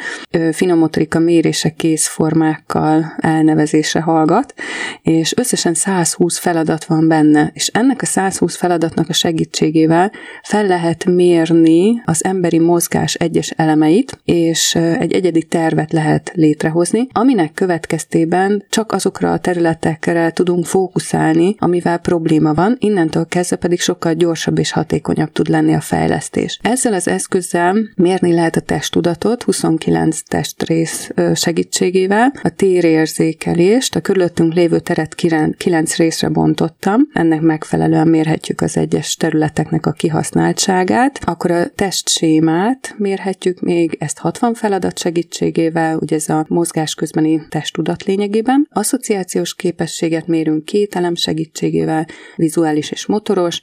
finomotorika 0.52 1.20
mérése 1.20 1.70
készformákkal 1.70 3.14
elnevezésre 3.18 4.02
hallgat, 4.02 4.54
és 5.02 5.34
összesen 5.38 5.74
120 5.74 6.38
feladat 6.38 6.86
van 6.86 7.08
benne, 7.08 7.52
és 7.54 7.68
ennek 7.68 8.02
a 8.02 8.06
120 8.06 8.56
feladatnak 8.56 9.10
a 9.10 9.14
segítségével 9.14 10.12
fel 10.44 10.66
lehet 10.66 11.06
mérni 11.06 12.02
az 12.06 12.24
emberi 12.24 12.60
mozgás 12.60 13.14
egyes 13.14 13.50
elemeit, 13.50 14.20
és 14.26 14.76
egy 14.76 15.14
egyedi 15.14 15.44
tervet 15.44 15.92
lehet 15.92 16.32
létrehozni, 16.34 17.08
aminek 17.12 17.54
következtében 17.54 18.66
csak 18.70 18.92
azokra 18.92 19.32
a 19.32 19.40
területekre 19.40 20.32
tudunk 20.32 20.66
fókuszálni, 20.66 21.56
amivel 21.60 21.98
probléma 21.98 22.54
van, 22.54 22.76
innentől 22.80 23.26
kezdve 23.28 23.56
pedig 23.56 23.80
sokkal 23.80 24.14
gyorsabb 24.14 24.60
és 24.60 24.72
hatékonyabb 24.72 25.32
tud 25.32 25.48
lenni 25.48 25.74
a 25.74 25.82
fejlesztés. 25.82 26.60
Ezzel 26.62 26.94
az 26.94 27.08
eszközzel 27.08 27.76
mérni 27.96 28.34
lehet 28.34 28.56
a 28.56 28.60
testtudatot 28.62 29.46
29 29.48 30.22
testrész 30.22 31.12
segítségével, 31.34 32.34
a 32.44 32.50
térérzékelést, 32.50 33.96
a 33.96 34.02
körülöttünk 34.02 34.54
lévő 34.54 34.80
teret 34.80 35.16
9 35.58 35.96
részre 35.96 36.30
bontottam, 36.30 37.02
ennek 37.14 37.42
megfelelően 37.42 38.08
mérhetjük 38.08 38.62
az 38.62 38.78
egyes 38.78 39.16
területeknek 39.16 39.86
a 39.86 39.92
kihasználtságát, 39.92 41.20
akkor 41.26 41.52
a 41.52 41.68
testsémát 41.68 42.96
mérhetjük 42.98 43.60
még, 43.60 43.96
ezt 44.00 44.18
60 44.18 44.54
feladat 44.54 45.00
segítségével, 45.00 45.98
ugye 45.98 46.16
ez 46.16 46.30
a 46.30 46.46
mozgás 46.48 46.96
közbeni 46.96 47.42
testtudat 47.50 48.04
lényegében. 48.04 48.68
Asszociációs 48.72 49.56
képességet 49.56 50.28
mérünk 50.28 50.66
két 50.66 50.96
elem 50.96 51.16
segítségével, 51.16 52.06
vizuális 52.36 52.92
és 52.92 53.06
motoros, 53.06 53.62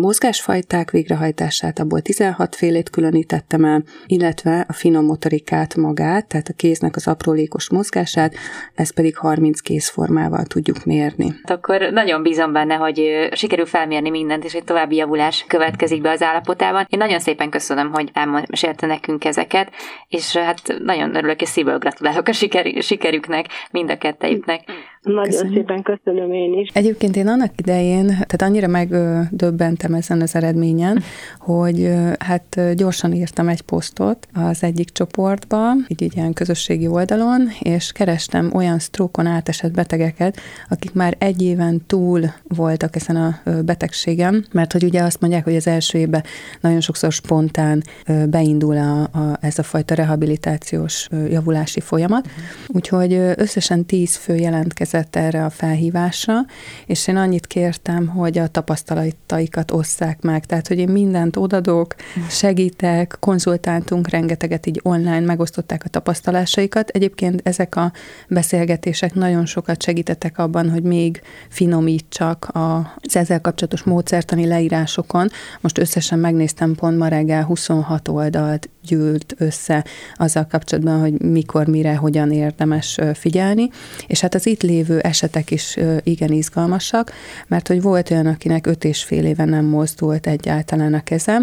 mozgásfajták 0.00 0.90
végrehajtását, 0.90 1.78
abból 1.78 2.00
16 2.00 2.54
félét 2.54 2.90
különítettem 2.90 3.64
el, 3.64 3.82
illetve 4.06 4.64
a 4.68 4.72
finom 4.72 5.04
motorikát 5.04 5.76
magát, 5.76 6.26
tehát 6.26 6.48
a 6.48 6.52
kéznek 6.56 6.96
az 6.96 7.06
aprólékos 7.06 7.70
mozgását, 7.70 8.34
ezt 8.74 8.94
pedig 8.94 9.16
30 9.16 9.60
kézformával 9.60 10.44
tudjuk 10.44 10.84
mérni. 10.84 11.26
Hát 11.42 11.58
akkor 11.58 11.88
nagyon 11.92 12.22
bízom 12.22 12.52
benne, 12.52 12.74
hogy 12.74 13.28
sikerül 13.32 13.66
felmérni 13.66 14.10
mindent, 14.10 14.44
és 14.44 14.54
egy 14.54 14.64
további 14.64 14.96
javulás 14.96 15.44
következik 15.48 16.00
be 16.00 16.10
az 16.10 16.22
állapotában. 16.22 16.86
Én 16.88 16.98
nagyon 16.98 17.20
szépen 17.20 17.50
köszönöm, 17.50 17.90
hogy 17.92 18.10
elmesélte 18.12 18.86
nekünk 18.86 19.24
ezeket, 19.24 19.70
és 20.08 20.36
hát 20.36 20.74
nagyon 20.78 21.16
örülök, 21.16 21.40
és 21.40 21.48
szívből 21.48 21.78
gratulálok 21.78 22.28
a 22.28 22.32
siker, 22.32 22.82
sikerüknek, 22.82 23.46
mind 23.70 23.90
a 23.90 23.98
kettejüknek. 23.98 24.60
Nagyon 25.04 25.24
Köszönjük. 25.24 25.54
szépen 25.54 25.82
köszönöm 25.82 26.32
én 26.32 26.52
is. 26.58 26.70
Egyébként 26.72 27.16
én 27.16 27.28
annak 27.28 27.52
idején, 27.56 28.06
tehát 28.06 28.42
annyira 28.42 28.66
megdöbbentem 28.66 29.94
ezen 29.94 30.20
az 30.20 30.34
eredményen, 30.34 31.02
hogy 31.38 31.90
hát 32.18 32.74
gyorsan 32.74 33.12
írtam 33.12 33.48
egy 33.48 33.60
posztot 33.60 34.28
az 34.32 34.62
egyik 34.62 34.90
csoportba, 34.90 35.72
így, 35.88 36.02
így 36.02 36.16
ilyen 36.16 36.32
közösségi 36.32 36.86
oldalon, 36.86 37.48
és 37.60 37.92
kerestem 37.92 38.50
olyan 38.54 38.78
sztrókon 38.78 39.26
átesett 39.26 39.72
betegeket, 39.72 40.40
akik 40.68 40.92
már 40.92 41.14
egy 41.18 41.42
éven 41.42 41.82
túl 41.86 42.20
voltak 42.48 42.96
ezen 42.96 43.16
a 43.16 43.40
betegségem, 43.64 44.44
mert 44.52 44.72
hogy 44.72 44.84
ugye 44.84 45.02
azt 45.02 45.20
mondják, 45.20 45.44
hogy 45.44 45.56
az 45.56 45.66
első 45.66 45.98
évben 45.98 46.22
nagyon 46.60 46.80
sokszor 46.80 47.12
spontán 47.12 47.82
beindul 48.28 48.76
a, 48.76 49.02
a, 49.02 49.38
ez 49.40 49.58
a 49.58 49.62
fajta 49.62 49.94
rehabilitációs 49.94 51.08
javulási 51.28 51.80
folyamat, 51.80 52.28
úgyhogy 52.66 53.12
összesen 53.36 53.84
tíz 53.84 54.16
fő 54.16 54.34
jelentkezett 54.34 54.92
érkezett 54.94 55.16
erre 55.16 55.44
a 55.44 55.50
felhívásra, 55.50 56.40
és 56.86 57.08
én 57.08 57.16
annyit 57.16 57.46
kértem, 57.46 58.06
hogy 58.06 58.38
a 58.38 58.46
tapasztalataikat 58.46 59.70
osszák 59.70 60.22
meg, 60.22 60.46
tehát, 60.46 60.68
hogy 60.68 60.78
én 60.78 60.88
mindent 60.88 61.36
odadok, 61.36 61.94
segítek, 62.28 63.16
konzultáltunk 63.20 64.08
rengeteget 64.08 64.66
így 64.66 64.80
online, 64.82 65.20
megosztották 65.20 65.84
a 65.84 65.88
tapasztalásaikat. 65.88 66.88
Egyébként 66.88 67.40
ezek 67.44 67.76
a 67.76 67.92
beszélgetések 68.28 69.14
nagyon 69.14 69.46
sokat 69.46 69.82
segítettek 69.82 70.38
abban, 70.38 70.70
hogy 70.70 70.82
még 70.82 71.22
finomítsak 71.48 72.48
az 72.52 73.16
ezzel 73.16 73.40
kapcsolatos 73.40 73.82
módszertani 73.82 74.46
leírásokon. 74.46 75.28
Most 75.60 75.78
összesen 75.78 76.18
megnéztem 76.18 76.74
pont 76.74 76.98
ma 76.98 77.08
reggel 77.08 77.44
26 77.44 78.08
oldalt 78.08 78.68
gyűlt 78.86 79.34
össze 79.38 79.84
azzal 80.14 80.46
kapcsolatban, 80.50 81.00
hogy 81.00 81.20
mikor, 81.20 81.66
mire, 81.66 81.94
hogyan 81.94 82.32
érdemes 82.32 82.98
figyelni. 83.14 83.68
És 84.06 84.20
hát 84.20 84.34
az 84.34 84.46
itt 84.46 84.62
lévő 84.62 84.98
esetek 84.98 85.50
is 85.50 85.76
igen 86.02 86.32
izgalmasak, 86.32 87.12
mert 87.46 87.68
hogy 87.68 87.82
volt 87.82 88.10
olyan, 88.10 88.26
akinek 88.26 88.66
öt 88.66 88.84
és 88.84 89.02
fél 89.02 89.24
éve 89.24 89.44
nem 89.44 89.64
mozdult 89.64 90.26
egyáltalán 90.26 90.94
a 90.94 91.02
keze, 91.02 91.40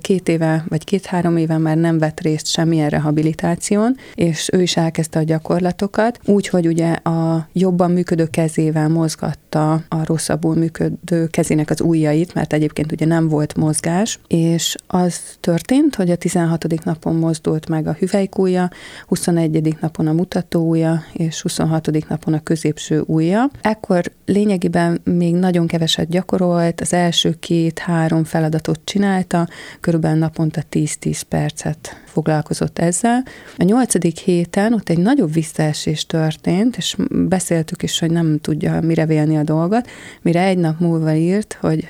két 0.00 0.28
éve 0.28 0.64
vagy 0.68 0.84
két-három 0.84 1.36
éve 1.36 1.58
már 1.58 1.76
nem 1.76 1.98
vett 1.98 2.20
részt 2.20 2.46
semmilyen 2.46 2.88
rehabilitáción, 2.88 3.96
és 4.14 4.48
ő 4.52 4.62
is 4.62 4.76
elkezdte 4.76 5.18
a 5.18 5.22
gyakorlatokat, 5.22 6.18
úgyhogy 6.24 6.66
ugye 6.66 6.92
a 6.92 7.48
jobban 7.52 7.90
működő 7.90 8.26
kezével 8.26 8.88
mozgatta 8.88 9.72
a 9.72 10.04
rosszabbul 10.04 10.54
működő 10.54 11.26
kezének 11.26 11.70
az 11.70 11.80
ujjait, 11.80 12.34
mert 12.34 12.52
egyébként 12.52 12.92
ugye 12.92 13.06
nem 13.06 13.28
volt 13.28 13.56
mozgás, 13.56 14.18
és 14.26 14.76
az 14.86 15.20
történt, 15.40 15.94
hogy 15.94 16.10
a 16.10 16.16
16 16.16 16.64
napon 16.84 17.16
mozdult 17.16 17.68
meg 17.68 17.86
a 17.86 17.92
hüvelykúja, 17.92 18.70
21. 19.06 19.76
napon 19.80 20.06
a 20.06 20.12
mutatóúja, 20.12 21.02
és 21.12 21.42
26. 21.42 22.08
napon 22.08 22.34
a 22.34 22.42
középső 22.42 23.02
ujja. 23.06 23.50
Ekkor 23.60 24.12
lényegében 24.26 25.00
még 25.04 25.34
nagyon 25.34 25.66
keveset 25.66 26.08
gyakorolt, 26.08 26.80
az 26.80 26.92
első 26.92 27.36
két-három 27.40 28.24
feladatot 28.24 28.80
csinálta, 28.84 29.48
körülbelül 29.80 30.18
naponta 30.18 30.62
10-10 30.70 31.20
percet 31.28 32.02
foglalkozott 32.04 32.78
ezzel. 32.78 33.22
A 33.58 33.62
nyolcadik 33.62 34.18
héten 34.18 34.72
ott 34.72 34.88
egy 34.88 34.98
nagyobb 34.98 35.32
visszaesés 35.32 36.06
történt, 36.06 36.76
és 36.76 36.96
beszéltük 37.10 37.82
is, 37.82 37.98
hogy 37.98 38.10
nem 38.10 38.38
tudja 38.38 38.80
mire 38.80 39.06
vélni 39.06 39.36
a 39.36 39.42
dolgot, 39.42 39.88
mire 40.22 40.42
egy 40.42 40.58
nap 40.58 40.80
múlva 40.80 41.14
írt, 41.14 41.58
hogy 41.60 41.88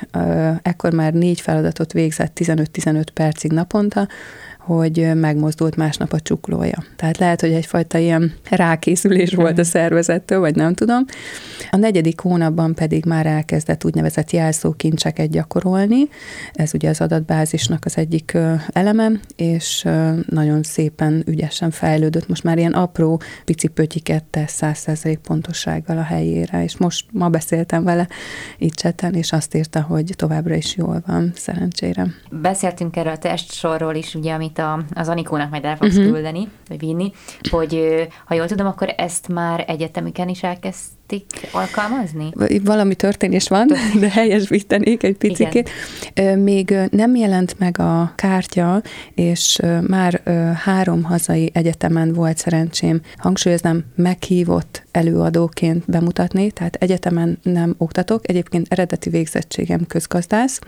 ekkor 0.62 0.92
már 0.92 1.12
négy 1.12 1.40
feladatot 1.40 1.92
végzett 1.92 2.38
15-15 2.40 3.06
percig 3.14 3.52
naponta, 3.52 4.08
hogy 4.76 5.10
megmozdult 5.14 5.76
másnap 5.76 6.12
a 6.12 6.20
csuklója. 6.20 6.84
Tehát 6.96 7.18
lehet, 7.18 7.40
hogy 7.40 7.52
egyfajta 7.52 7.98
ilyen 7.98 8.32
rákészülés 8.50 9.34
volt 9.34 9.58
a 9.58 9.64
szervezettől, 9.64 10.40
vagy 10.40 10.54
nem 10.54 10.74
tudom. 10.74 11.04
A 11.70 11.76
negyedik 11.76 12.20
hónapban 12.20 12.74
pedig 12.74 13.04
már 13.04 13.26
elkezdett 13.26 13.84
úgynevezett 13.84 14.30
jelszókincseket 14.30 15.30
gyakorolni. 15.30 16.08
Ez 16.52 16.74
ugye 16.74 16.88
az 16.88 17.00
adatbázisnak 17.00 17.84
az 17.84 17.96
egyik 17.96 18.36
eleme, 18.72 19.10
és 19.36 19.86
nagyon 20.26 20.62
szépen, 20.62 21.22
ügyesen 21.26 21.70
fejlődött. 21.70 22.28
Most 22.28 22.44
már 22.44 22.58
ilyen 22.58 22.72
apró 22.72 23.20
pici 23.44 23.68
pötyiket 23.68 24.24
tesz 24.24 24.58
100% 24.60 25.18
pontossággal 25.22 25.98
a 25.98 26.02
helyére, 26.02 26.62
és 26.62 26.76
most 26.76 27.06
ma 27.12 27.28
beszéltem 27.28 27.84
vele 27.84 28.08
itt 28.58 28.74
cseten, 28.74 29.14
és 29.14 29.32
azt 29.32 29.54
írta, 29.54 29.82
hogy 29.82 30.12
továbbra 30.16 30.54
is 30.54 30.76
jól 30.76 31.02
van, 31.06 31.32
szerencsére. 31.34 32.06
Beszéltünk 32.30 32.96
erről 32.96 33.12
a 33.12 33.18
testsorról 33.18 33.94
is, 33.94 34.14
ugye, 34.14 34.32
amit 34.32 34.58
a, 34.60 34.82
az 34.94 35.08
Anikónak 35.08 35.50
majd 35.50 35.64
el 35.64 35.76
fogsz 35.76 35.96
uh-huh. 35.96 36.12
küldeni, 36.12 36.48
vagy 36.68 36.78
vinni, 36.78 37.12
hogy 37.50 38.06
ha 38.24 38.34
jól 38.34 38.46
tudom, 38.46 38.66
akkor 38.66 38.94
ezt 38.96 39.28
már 39.28 39.64
egyetemiken 39.66 40.28
is 40.28 40.42
elkezd 40.42 40.80
elkezdték 41.10 41.48
alkalmazni? 41.52 42.32
Valami 42.64 42.94
történés 42.94 43.48
van, 43.48 43.70
de 44.00 44.08
helyesbítenék 44.08 45.02
egy 45.02 45.16
picit. 45.16 45.70
Még 46.36 46.74
nem 46.90 47.16
jelent 47.16 47.58
meg 47.58 47.78
a 47.78 48.12
kártya, 48.14 48.82
és 49.14 49.60
már 49.86 50.22
három 50.64 51.02
hazai 51.02 51.50
egyetemen 51.54 52.12
volt 52.12 52.38
szerencsém, 52.38 53.00
hangsúlyoznám, 53.16 53.84
meghívott 53.94 54.82
előadóként 54.90 55.84
bemutatni, 55.86 56.50
tehát 56.50 56.74
egyetemen 56.74 57.38
nem 57.42 57.74
oktatok, 57.78 58.28
egyébként 58.28 58.66
eredeti 58.70 59.10
végzettségem 59.10 59.86
közgazdász, 59.86 60.60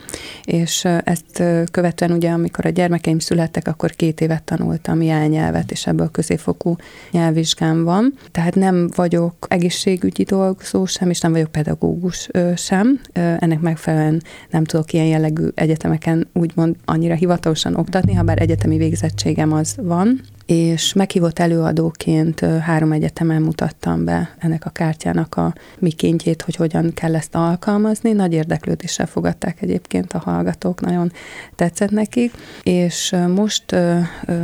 és 0.45 0.85
ezt 1.05 1.43
követően 1.71 2.13
ugye, 2.13 2.31
amikor 2.31 2.67
a 2.67 2.69
gyermekeim 2.69 3.19
születtek, 3.19 3.69
akkor 3.69 3.91
két 3.91 4.21
évet 4.21 4.43
tanultam 4.43 5.03
jelnyelvet, 5.03 5.71
és 5.71 5.87
ebből 5.87 6.11
középfokú 6.11 6.77
nyelvvizsgám 7.11 7.85
van. 7.85 8.15
Tehát 8.31 8.55
nem 8.55 8.89
vagyok 8.95 9.47
egészségügyi 9.49 10.25
dolgozó 10.37 10.85
sem, 10.87 11.11
és 11.11 11.21
nem 11.21 11.33
vagyok 11.33 11.51
pedagógus 11.51 12.29
sem. 12.57 13.01
Ennek 13.12 13.61
megfelelően 13.61 14.23
nem 14.51 14.65
tudok 14.65 14.93
ilyen 14.93 15.07
jellegű 15.07 15.49
egyetemeken 15.55 16.29
úgymond 16.33 16.77
annyira 16.85 17.15
hivatalosan 17.15 17.75
oktatni, 17.75 18.15
ha 18.15 18.23
bár 18.23 18.41
egyetemi 18.41 18.77
végzettségem 18.77 19.53
az 19.53 19.77
van, 19.83 20.21
és 20.47 20.93
meghívott 20.93 21.39
előadóként 21.39 22.41
három 22.41 22.93
egyetemen 22.93 23.43
mutattam 23.43 24.05
be 24.05 24.35
ennek 24.39 24.65
a 24.65 24.71
kártyának 24.71 25.35
a 25.37 25.55
mikéntjét, 25.79 26.43
hogy 26.43 26.57
hogyan 26.57 26.93
kell 26.95 27.15
ezt 27.15 27.35
alkalmazni. 27.35 28.13
Nagy 28.13 28.33
érdeklődéssel 28.33 29.07
fogadták 29.07 29.63
egyébként 29.63 30.13
a 30.13 30.19
hallgatók, 30.19 30.81
nagyon 30.81 31.13
tetszett 31.57 31.91
nekik, 31.91 32.33
és 32.63 33.15
most 33.35 33.77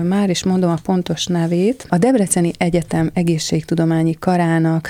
már 0.03 0.31
is 0.31 0.45
mondom 0.45 0.71
a 0.71 0.79
pontos 0.83 1.27
nevét. 1.27 1.87
A 1.89 1.99
Debreceni 1.99 2.51
Egyetem 2.59 3.11
egészségtudományi 3.15 4.15
karának 4.15 4.89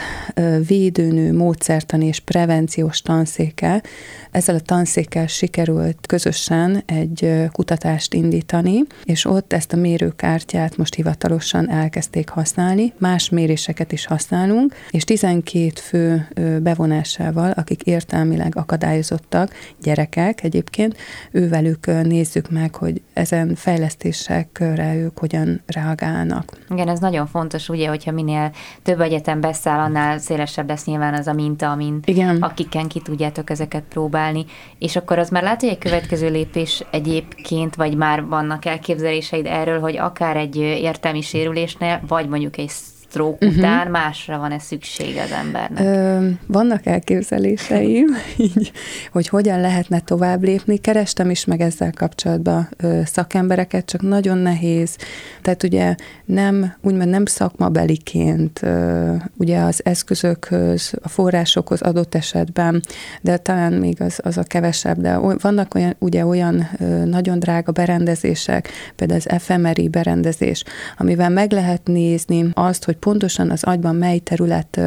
védőnő 0.66 1.32
módszertani 1.36 2.06
és 2.06 2.20
prevenciós 2.20 3.00
tanszéke. 3.00 3.82
Ezzel 4.30 4.54
a 4.54 4.60
tanszékkel 4.60 5.26
sikerült 5.26 6.06
közösen 6.06 6.82
egy 6.86 7.48
kutatást 7.52 8.14
indítani, 8.14 8.82
és 9.04 9.24
ott 9.24 9.52
ezt 9.52 9.72
a 9.72 9.76
mérőkártyát 9.76 10.76
most 10.76 10.96
hivatalosan 10.98 11.70
elkezdték 11.70 12.28
használni, 12.28 12.92
más 12.98 13.28
méréseket 13.28 13.92
is 13.92 14.06
használunk, 14.06 14.74
és 14.90 15.04
12 15.04 15.70
fő 15.74 16.28
bevonásával, 16.62 17.50
akik 17.50 17.82
értelmileg 17.82 18.56
akadályozottak, 18.56 19.52
gyerekek 19.82 20.42
egyébként, 20.42 20.96
ővelük 21.30 21.86
nézzük 21.86 22.50
meg, 22.50 22.74
hogy 22.74 23.02
ezen 23.12 23.54
fejlesztésekre 23.54 24.94
ők 24.94 25.18
hogyan 25.18 25.62
reagálnak. 25.66 26.52
Igen, 26.70 26.88
ez 26.88 26.98
nagyon 26.98 27.26
fontos, 27.26 27.68
ugye, 27.68 27.88
hogyha 27.88 28.12
minél 28.12 28.50
több 28.82 29.00
egyetem 29.00 29.40
beszáll, 29.40 29.78
annál 29.78 30.18
szélesebb 30.18 30.68
lesz 30.68 30.84
nyilván 30.84 31.14
az 31.14 31.26
a 31.26 31.32
minta, 31.32 31.70
amin 31.70 32.00
Igen. 32.04 32.36
akiken 32.42 32.88
ki 32.88 33.00
tudjátok 33.00 33.50
ezeket 33.50 33.84
próbálni. 33.88 34.44
És 34.78 34.96
akkor 34.96 35.18
az 35.18 35.28
már 35.28 35.42
lehet, 35.42 35.60
hogy 35.60 35.68
egy 35.68 35.78
következő 35.78 36.30
lépés 36.30 36.84
egyébként, 36.90 37.74
vagy 37.74 37.96
már 37.96 38.24
vannak 38.24 38.64
elképzeléseid 38.64 39.46
erről, 39.46 39.80
hogy 39.80 39.96
akár 39.96 40.36
egy 40.36 40.56
értelmi 40.88 41.20
sérülésnél, 41.20 42.00
vagy 42.08 42.28
mondjuk 42.28 42.56
egy 42.56 42.70
stroke 43.08 43.46
uh-huh. 43.46 43.58
után 43.58 43.90
másra 43.90 44.38
van-e 44.38 44.58
szükség 44.58 45.16
az 45.16 45.30
embernek? 45.30 45.84
Ö, 45.84 46.28
vannak 46.46 46.86
elképzeléseim, 46.86 48.06
így, 48.36 48.72
hogy 49.12 49.28
hogyan 49.28 49.60
lehetne 49.60 50.00
tovább 50.00 50.42
lépni. 50.42 50.76
Kerestem 50.76 51.30
is 51.30 51.44
meg 51.44 51.60
ezzel 51.60 51.92
kapcsolatban 51.96 52.68
ö, 52.76 53.00
szakembereket, 53.04 53.84
csak 53.84 54.02
nagyon 54.02 54.38
nehéz. 54.38 54.96
Tehát 55.42 55.62
ugye 55.62 55.94
nem, 56.24 56.74
úgymond 56.82 57.08
nem 57.08 57.24
szakmabeliként, 57.24 58.62
ö, 58.62 59.14
ugye 59.36 59.58
az 59.58 59.84
eszközökhöz, 59.84 60.92
a 61.02 61.08
forrásokhoz 61.08 61.80
adott 61.80 62.14
esetben, 62.14 62.82
de 63.20 63.36
talán 63.36 63.72
még 63.72 64.00
az, 64.02 64.20
az 64.22 64.38
a 64.38 64.42
kevesebb, 64.42 65.00
de 65.00 65.16
vannak 65.18 65.74
olyan, 65.74 65.96
ugye 65.98 66.26
olyan 66.26 66.68
ö, 66.78 67.04
nagyon 67.04 67.38
drága 67.38 67.72
berendezések, 67.72 68.68
például 68.96 69.20
az 69.20 69.28
efemeri 69.28 69.88
berendezés, 69.88 70.64
amivel 70.96 71.28
meg 71.28 71.52
lehet 71.52 71.80
nézni 71.84 72.50
azt, 72.54 72.84
hogy 72.84 72.96
pontosan 73.08 73.50
az 73.50 73.64
agyban 73.64 73.96
mely 73.96 74.18
terület 74.18 74.80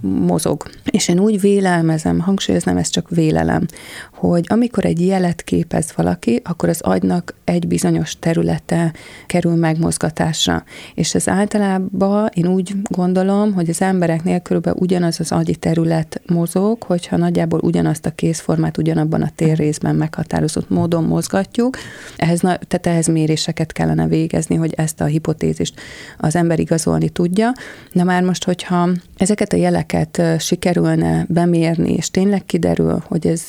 mozog. 0.00 0.70
És 0.90 1.08
én 1.08 1.18
úgy 1.18 1.40
vélelmezem, 1.40 2.18
hangsúlyoznám, 2.18 2.76
ez 2.76 2.88
csak 2.88 3.08
vélelem, 3.08 3.66
hogy 4.14 4.44
amikor 4.48 4.84
egy 4.84 5.06
jelet 5.06 5.42
képez 5.42 5.92
valaki, 5.96 6.40
akkor 6.44 6.68
az 6.68 6.80
agynak 6.80 7.34
egy 7.44 7.66
bizonyos 7.66 8.18
területe 8.18 8.92
kerül 9.26 9.54
megmozgatásra. 9.54 10.64
És 10.94 11.14
ez 11.14 11.28
általában 11.28 12.28
én 12.34 12.46
úgy 12.46 12.74
gondolom, 12.82 13.52
hogy 13.52 13.68
az 13.68 13.82
embereknél 13.82 14.40
körülbelül 14.40 14.78
ugyanaz 14.80 15.20
az 15.20 15.32
agyi 15.32 15.54
terület 15.54 16.20
mozog, 16.26 16.82
hogyha 16.82 17.16
nagyjából 17.16 17.60
ugyanazt 17.62 18.06
a 18.06 18.10
kézformát 18.10 18.78
ugyanabban 18.78 19.22
a 19.22 19.30
térrészben 19.34 19.94
meghatározott 19.94 20.70
módon 20.70 21.04
mozgatjuk. 21.04 21.76
Ehhez, 22.16 22.40
tehát 22.40 22.86
ehhez 22.86 23.06
méréseket 23.06 23.72
kellene 23.72 24.06
végezni, 24.06 24.54
hogy 24.56 24.72
ezt 24.76 25.00
a 25.00 25.04
hipotézist 25.04 25.80
az 26.18 26.36
ember 26.36 26.58
igazolni 26.58 27.08
tudja. 27.08 27.52
De 27.92 28.04
már 28.04 28.22
most, 28.22 28.44
hogyha 28.44 28.88
ezeket 29.16 29.52
a 29.52 29.56
jeleket 29.92 30.40
sikerülne 30.40 31.24
bemérni, 31.28 31.92
és 31.92 32.10
tényleg 32.10 32.44
kiderül, 32.44 33.02
hogy 33.06 33.26
ez 33.26 33.46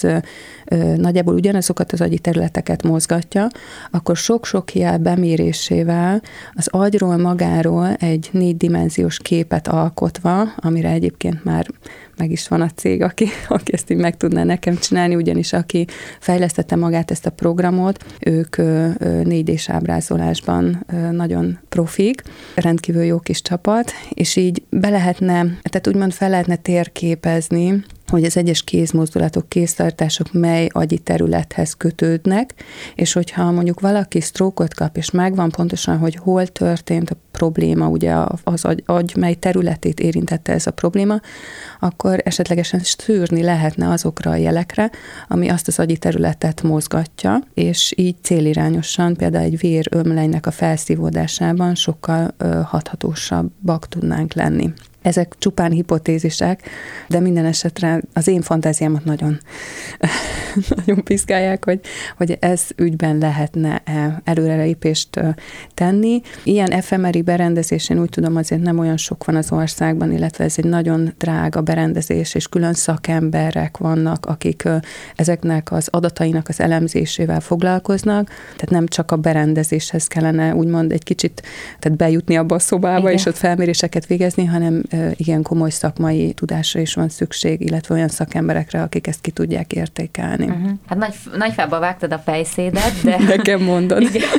nagyjából 0.95 1.33
ugyanazokat 1.33 1.91
az 1.91 2.01
agyi 2.01 2.19
területeket 2.19 2.83
mozgatja, 2.83 3.47
akkor 3.91 4.15
sok-sok 4.17 4.75
jel 4.75 4.97
bemérésével 4.97 6.21
az 6.53 6.67
agyról 6.67 7.17
magáról 7.17 7.93
egy 7.93 8.29
négydimenziós 8.31 9.17
képet 9.17 9.67
alkotva, 9.67 10.53
amire 10.55 10.89
egyébként 10.89 11.43
már 11.43 11.67
meg 12.21 12.31
is 12.31 12.47
van 12.47 12.61
a 12.61 12.69
cég, 12.69 13.01
aki, 13.01 13.27
aki 13.47 13.73
ezt 13.73 13.91
így 13.91 13.97
meg 13.97 14.17
tudná 14.17 14.43
nekem 14.43 14.77
csinálni, 14.77 15.15
ugyanis 15.15 15.53
aki 15.53 15.87
fejlesztette 16.19 16.75
magát 16.75 17.11
ezt 17.11 17.25
a 17.25 17.29
programot, 17.29 18.05
ők 18.19 18.57
4 19.23 19.43
d 19.43 19.59
ábrázolásban 19.67 20.85
nagyon 21.11 21.59
profik, 21.69 22.21
rendkívül 22.55 23.03
jó 23.03 23.19
kis 23.19 23.41
csapat, 23.41 23.91
és 24.09 24.35
így 24.35 24.63
be 24.69 24.89
lehetne, 24.89 25.45
tehát 25.61 25.87
úgymond 25.87 26.13
fel 26.13 26.29
lehetne 26.29 26.55
térképezni 26.55 27.83
hogy 28.11 28.23
az 28.23 28.37
egyes 28.37 28.63
kézmozdulatok, 28.63 29.49
kéztartások 29.49 30.33
mely 30.33 30.67
agyi 30.71 30.97
területhez 30.97 31.73
kötődnek, 31.73 32.53
és 32.95 33.13
hogyha 33.13 33.51
mondjuk 33.51 33.79
valaki 33.79 34.21
sztrókot 34.21 34.73
kap, 34.73 34.97
és 34.97 35.11
megvan 35.11 35.49
pontosan, 35.49 35.97
hogy 35.97 36.15
hol 36.15 36.47
történt 36.47 37.09
a 37.09 37.15
probléma, 37.31 37.87
ugye 37.87 38.15
az 38.43 38.65
agy, 38.65 38.83
agy 38.85 39.13
mely 39.17 39.33
területét 39.33 39.99
érintette 39.99 40.53
ez 40.53 40.67
a 40.67 40.71
probléma, 40.71 41.19
akkor 41.79 42.21
esetlegesen 42.23 42.79
szűrni 42.83 43.43
lehetne 43.43 43.89
azokra 43.89 44.31
a 44.31 44.35
jelekre, 44.35 44.91
ami 45.27 45.49
azt 45.49 45.67
az 45.67 45.79
agyi 45.79 45.97
területet 45.97 46.61
mozgatja, 46.61 47.39
és 47.53 47.93
így 47.95 48.15
célirányosan 48.21 49.15
például 49.15 49.45
egy 49.45 49.59
vérömlejnek 49.59 50.45
a 50.45 50.51
felszívódásában 50.51 51.75
sokkal 51.75 52.35
hathatósabbak 52.65 53.87
tudnánk 53.87 54.33
lenni. 54.33 54.73
Ezek 55.01 55.35
csupán 55.37 55.71
hipotézisek, 55.71 56.69
de 57.07 57.19
minden 57.19 57.45
esetre 57.45 58.01
az 58.13 58.27
én 58.27 58.41
fantáziámat 58.41 59.05
nagyon, 59.05 59.39
nagyon 60.75 61.03
piszkálják, 61.03 61.65
hogy, 61.65 61.79
hogy 62.17 62.37
ez 62.39 62.67
ügyben 62.75 63.17
lehetne 63.17 63.83
előrelépést 64.23 65.19
tenni. 65.73 66.21
Ilyen 66.43 66.71
efemeri 66.71 67.21
berendezés, 67.21 67.89
én 67.89 67.99
úgy 67.99 68.09
tudom, 68.09 68.35
azért 68.35 68.61
nem 68.61 68.79
olyan 68.79 68.97
sok 68.97 69.25
van 69.25 69.35
az 69.35 69.51
országban, 69.51 70.11
illetve 70.11 70.43
ez 70.43 70.53
egy 70.57 70.65
nagyon 70.65 71.13
drága 71.17 71.61
berendezés, 71.61 72.35
és 72.35 72.47
külön 72.47 72.73
szakemberek 72.73 73.77
vannak, 73.77 74.25
akik 74.25 74.69
ezeknek 75.15 75.71
az 75.71 75.87
adatainak 75.91 76.47
az 76.47 76.59
elemzésével 76.59 77.39
foglalkoznak, 77.39 78.27
tehát 78.27 78.69
nem 78.69 78.87
csak 78.87 79.11
a 79.11 79.15
berendezéshez 79.15 80.07
kellene 80.07 80.55
úgymond 80.55 80.91
egy 80.91 81.03
kicsit 81.03 81.41
tehát 81.79 81.97
bejutni 81.97 82.37
abba 82.37 82.55
a 82.55 82.59
szobába, 82.59 82.99
Igen. 82.99 83.13
és 83.13 83.25
ott 83.25 83.37
felméréseket 83.37 84.05
végezni, 84.05 84.45
hanem 84.45 84.83
igen 85.15 85.41
komoly 85.41 85.69
szakmai 85.69 86.33
tudásra 86.33 86.79
is 86.79 86.93
van 86.93 87.09
szükség, 87.09 87.61
illetve 87.61 87.95
olyan 87.95 88.07
szakemberekre, 88.07 88.81
akik 88.81 89.07
ezt 89.07 89.21
ki 89.21 89.31
tudják 89.31 89.73
értékelni. 89.73 90.45
Uh-huh. 90.45 90.71
Hát 90.85 90.97
nagy, 90.97 91.13
nagy 91.37 91.53
fába 91.53 91.79
vágtad 91.79 92.13
a 92.13 92.19
fejszédet, 92.19 93.01
de... 93.03 93.17
Nekem 93.35 93.61
mondod. 93.61 94.01
Igen. 94.01 94.29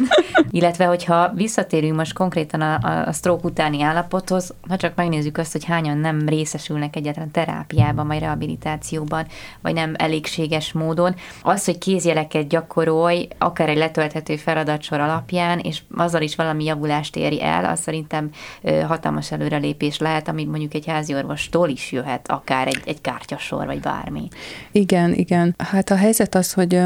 Illetve, 0.50 0.84
hogyha 0.84 1.32
visszatérünk 1.34 1.96
most 1.96 2.12
konkrétan 2.12 2.60
a, 2.60 3.04
a 3.06 3.12
stroke 3.12 3.46
utáni 3.46 3.82
állapothoz, 3.82 4.54
ha 4.68 4.76
csak 4.76 4.94
megnézzük 4.94 5.38
azt, 5.38 5.52
hogy 5.52 5.64
hányan 5.64 5.98
nem 5.98 6.28
részesülnek 6.28 6.96
egyetlen 6.96 7.30
terápiában, 7.30 8.06
vagy 8.06 8.18
rehabilitációban, 8.18 9.26
vagy 9.60 9.72
nem 9.74 9.94
elégséges 9.96 10.72
módon, 10.72 11.14
az, 11.42 11.64
hogy 11.64 11.78
kézjeleket 11.78 12.48
gyakorolj, 12.48 13.28
akár 13.38 13.68
egy 13.68 13.76
letölthető 13.76 14.36
feladatsor 14.36 15.00
alapján, 15.00 15.58
és 15.58 15.82
azzal 15.96 16.22
is 16.22 16.36
valami 16.36 16.64
javulást 16.64 17.16
éri 17.16 17.42
el, 17.42 17.64
az 17.64 17.80
szerintem 17.80 18.30
hatalmas 18.86 19.32
előrelépés 19.32 19.98
lehet, 19.98 20.28
amit 20.42 20.58
mondjuk 20.58 20.74
egy 20.74 20.92
házi 20.92 21.14
orvostól 21.14 21.68
is 21.68 21.92
jöhet, 21.92 22.30
akár 22.30 22.66
egy, 22.66 22.80
egy 22.84 23.00
kártyasor, 23.00 23.66
vagy 23.66 23.80
bármi. 23.80 24.28
Igen, 24.72 25.14
igen. 25.14 25.54
Hát 25.58 25.90
a 25.90 25.96
helyzet 25.96 26.34
az, 26.34 26.52
hogy 26.52 26.80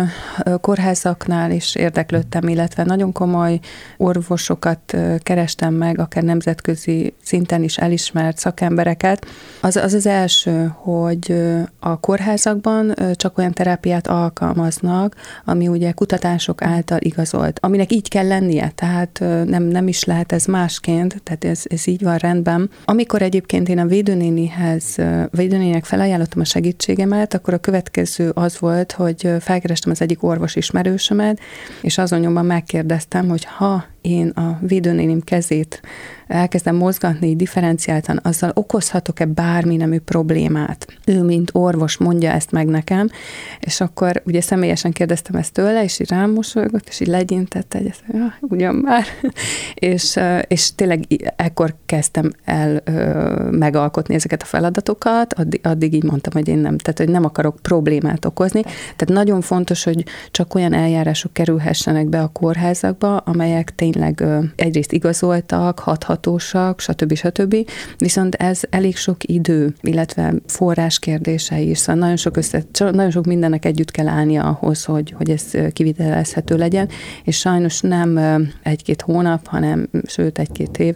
kórházaknál 0.60 1.50
is 1.50 1.74
érdeklődtem, 1.74 2.48
illetve 2.48 2.84
nagyon 2.84 3.12
komoly 3.12 3.58
orvosokat 3.96 4.96
kerestem 5.18 5.74
meg, 5.74 5.98
akár 5.98 6.22
nemzetközi 6.22 7.14
szinten 7.22 7.62
is 7.62 7.76
elismert 7.76 8.38
szakembereket. 8.38 9.26
Az 9.60 9.76
az, 9.76 9.94
az 9.94 10.06
első, 10.06 10.72
hogy 10.74 11.34
a 11.78 12.00
kórházakban 12.00 12.94
csak 13.12 13.38
olyan 13.38 13.52
terápiát 13.52 14.06
alkalmaznak, 14.06 15.16
ami 15.44 15.68
ugye 15.68 15.92
kutatások 15.92 16.62
által 16.62 16.98
igazolt, 17.00 17.58
aminek 17.62 17.92
így 17.92 18.08
kell 18.08 18.26
lennie, 18.26 18.72
tehát 18.74 19.18
nem, 19.46 19.62
nem 19.62 19.88
is 19.88 20.04
lehet 20.04 20.32
ez 20.32 20.44
másként, 20.44 21.22
tehát 21.22 21.44
ez, 21.44 21.62
ez 21.64 21.86
így 21.86 22.02
van 22.02 22.16
rendben. 22.16 22.70
Amikor 22.84 23.22
egyébként 23.22 23.45
én 23.52 23.78
a 23.78 23.86
védőnénihez, 23.86 24.96
védőnének 25.30 25.84
felajánlottam 25.84 26.40
a 26.40 26.44
segítségemet, 26.44 27.34
akkor 27.34 27.54
a 27.54 27.58
következő 27.58 28.30
az 28.34 28.58
volt, 28.58 28.92
hogy 28.92 29.30
felkerestem 29.40 29.90
az 29.90 30.00
egyik 30.00 30.22
orvos 30.22 30.56
ismerősömet, 30.56 31.40
és 31.80 31.98
azon 31.98 32.20
nyomban 32.20 32.46
megkérdeztem, 32.46 33.28
hogy 33.28 33.44
ha 33.44 33.84
én 34.06 34.28
a 34.28 34.58
védőnénim 34.60 35.20
kezét 35.20 35.80
elkezdem 36.26 36.76
mozgatni 36.76 37.36
differenciáltan, 37.36 38.20
azzal 38.22 38.50
okozhatok-e 38.54 39.24
bármi 39.24 39.76
nemű 39.76 39.98
problémát? 39.98 40.86
Ő, 41.06 41.22
mint 41.22 41.50
orvos 41.52 41.96
mondja 41.96 42.30
ezt 42.30 42.50
meg 42.50 42.66
nekem, 42.66 43.08
és 43.60 43.80
akkor 43.80 44.22
ugye 44.24 44.40
személyesen 44.40 44.92
kérdeztem 44.92 45.36
ezt 45.36 45.52
tőle, 45.52 45.82
és 45.82 46.00
így 46.00 46.08
rám 46.08 46.30
mosolygott, 46.30 46.88
és 46.88 47.00
így 47.00 47.06
legyintett 47.06 47.74
egy, 47.74 47.86
ezt, 47.86 48.02
ja, 48.12 48.34
ugyan 48.40 48.74
már, 48.74 49.04
és, 49.74 50.18
és 50.46 50.74
tényleg 50.74 51.04
ekkor 51.36 51.74
kezdtem 51.86 52.30
el 52.44 52.82
megalkotni 53.50 54.14
ezeket 54.14 54.42
a 54.42 54.46
feladatokat, 54.46 55.32
addig, 55.32 55.60
addig 55.62 55.94
így 55.94 56.04
mondtam, 56.04 56.32
hogy 56.32 56.48
én 56.48 56.58
nem, 56.58 56.78
tehát 56.78 56.98
hogy 56.98 57.08
nem 57.08 57.24
akarok 57.24 57.58
problémát 57.62 58.24
okozni, 58.24 58.62
tehát 58.62 59.08
nagyon 59.08 59.40
fontos, 59.40 59.84
hogy 59.84 60.04
csak 60.30 60.54
olyan 60.54 60.72
eljárások 60.72 61.32
kerülhessenek 61.32 62.08
be 62.08 62.20
a 62.20 62.28
kórházakba, 62.28 63.16
amelyek 63.16 63.74
tényleg 63.74 63.94
ö, 64.20 64.38
egyrészt 64.56 64.92
igazoltak, 64.92 65.78
hathat 65.78 66.16
hathatósak, 66.16 66.80
stb. 66.80 67.14
stb. 67.14 67.56
Viszont 67.98 68.34
ez 68.34 68.60
elég 68.70 68.96
sok 68.96 69.16
idő, 69.24 69.74
illetve 69.80 70.34
forrás 70.46 70.98
kérdése 70.98 71.60
is. 71.60 71.78
Szóval 71.78 72.00
nagyon 72.00 72.16
sok, 72.16 72.36
össze, 72.36 72.62
nagyon 72.78 73.10
sok 73.10 73.26
mindennek 73.26 73.64
együtt 73.64 73.90
kell 73.90 74.08
állnia 74.08 74.42
ahhoz, 74.42 74.84
hogy, 74.84 75.14
hogy 75.16 75.30
ez 75.30 75.50
kivitelezhető 75.72 76.56
legyen, 76.56 76.88
és 77.24 77.36
sajnos 77.36 77.80
nem 77.80 78.18
egy-két 78.62 79.02
hónap, 79.02 79.46
hanem 79.46 79.88
sőt 80.06 80.38
egy-két 80.38 80.78
év. 80.78 80.94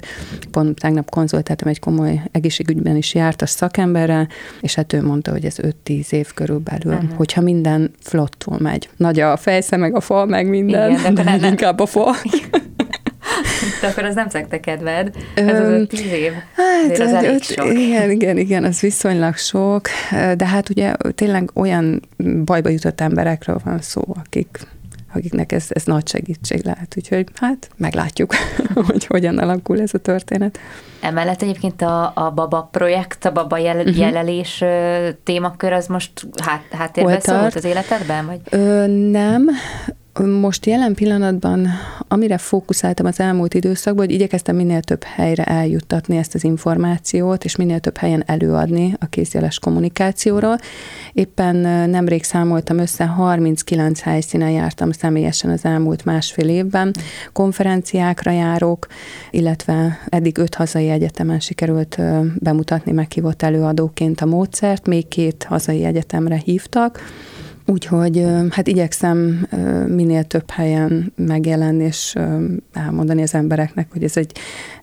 Pont 0.51 0.81
tegnap 0.81 1.11
konzultáltam 1.11 1.69
egy 1.69 1.79
komoly 1.79 2.23
egészségügyben 2.33 2.97
is 2.97 3.15
járt 3.15 3.43
a 3.43 3.47
szakemberrel, 3.47 4.29
és 4.61 4.75
hát 4.75 4.93
ő 4.93 5.03
mondta, 5.03 5.31
hogy 5.31 5.45
ez 5.45 5.57
5-10 5.85 6.13
év 6.13 6.33
körülbelül, 6.35 6.95
uh-huh. 6.95 7.11
hogyha 7.17 7.41
minden 7.41 7.91
flottul 8.01 8.57
megy. 8.59 8.89
Nagy 8.97 9.21
a 9.21 9.37
fejsze, 9.37 9.77
meg 9.77 9.95
a 9.95 10.01
fal, 10.01 10.27
meg 10.27 10.49
minden, 10.49 10.91
Igen, 10.91 11.15
de, 11.15 11.23
de 11.39 11.47
inkább 11.55 11.79
a 11.81 11.87
fal. 11.87 12.15
De 13.81 13.87
akkor 13.87 14.05
az 14.05 14.15
nem 14.15 14.29
szekte 14.29 14.61
kedved. 14.61 15.15
Ez 15.35 15.61
az 15.61 15.69
öt 15.69 15.89
tíz 15.89 16.13
év. 16.13 16.33
Hát, 16.33 16.99
az 16.99 17.13
elég 17.13 17.31
öt, 17.31 17.43
sok. 17.45 17.73
Igen, 17.73 18.11
igen, 18.11 18.39
igen, 18.39 18.65
az 18.65 18.81
viszonylag 18.81 19.37
sok. 19.37 19.89
De 20.37 20.47
hát 20.47 20.69
ugye 20.69 20.95
tényleg 21.15 21.51
olyan 21.55 22.03
bajba 22.45 22.69
jutott 22.69 23.01
emberekről 23.01 23.61
van 23.65 23.81
szó, 23.81 24.03
akik 24.25 24.59
akiknek 25.15 25.53
ez, 25.53 25.67
ez 25.69 25.85
nagy 25.85 26.09
segítség 26.09 26.65
lehet. 26.65 26.95
Úgyhogy 26.97 27.27
hát 27.35 27.71
meglátjuk, 27.77 28.35
hogy 28.89 29.07
hogyan 29.07 29.39
alakul 29.39 29.81
ez 29.81 29.95
a 29.95 29.99
történet. 29.99 30.59
Emellett 31.01 31.43
egyébként 31.43 31.83
a, 31.83 32.13
a 32.15 32.31
Baba 32.31 32.69
projekt, 32.73 33.25
a 33.25 33.33
Baba 33.33 33.59
jel, 33.59 33.77
uh-huh. 33.77 33.99
jelelés 33.99 34.65
témakör, 35.25 35.73
az 35.73 35.87
most 35.87 36.13
hát, 36.43 36.63
háttérbe 36.71 37.21
szólt 37.21 37.55
az 37.55 37.65
életedben? 37.65 38.27
Vagy? 38.27 38.41
Ö, 38.51 38.87
nem, 38.87 39.51
most 40.19 40.67
jelen 40.67 40.95
pillanatban, 40.95 41.69
amire 42.09 42.39
fókuszáltam 42.39 43.07
az 43.07 43.21
elmúlt 43.21 43.55
időszakban, 43.55 44.05
hogy 44.05 44.15
igyekeztem 44.15 44.57
minél 44.57 44.81
több 44.81 45.03
helyre 45.03 45.45
eljuttatni 45.45 46.17
ezt 46.17 46.35
az 46.35 46.45
információt, 46.45 47.45
és 47.45 47.57
minél 47.57 47.81
több 47.81 47.97
helyen 47.97 48.23
előadni 48.27 48.95
a 48.99 49.07
kézjeles 49.07 49.59
kommunikációról. 49.59 50.59
Éppen 51.13 51.57
nemrég 51.91 52.25
számoltam 52.25 52.79
össze, 52.79 53.05
39 53.05 54.01
helyszínen 54.01 54.51
jártam 54.51 54.93
személyesen 54.93 55.51
az 55.51 55.65
elmúlt 55.65 56.05
másfél 56.05 56.49
évben. 56.49 56.95
Konferenciákra 57.33 58.31
járok, 58.31 58.87
illetve 59.31 59.99
eddig 60.09 60.39
öt 60.39 60.55
hazai 60.55 60.89
egyetemen 60.89 61.41
sikerült 61.41 61.99
bemutatni 62.39 62.93
meghívott 62.93 63.43
előadóként 63.43 64.21
a 64.21 64.27
módszert, 64.27 64.87
még 64.87 65.09
két 65.09 65.47
hazai 65.49 65.85
egyetemre 65.85 66.37
hívtak 66.45 67.01
Úgyhogy 67.71 68.27
hát 68.51 68.67
igyekszem 68.67 69.47
minél 69.89 70.25
több 70.25 70.51
helyen 70.51 71.13
megjelenni, 71.17 71.85
és 71.85 72.15
elmondani 72.73 73.23
az 73.23 73.35
embereknek, 73.35 73.89
hogy 73.93 74.05
ez 74.05 74.17
egy, 74.17 74.33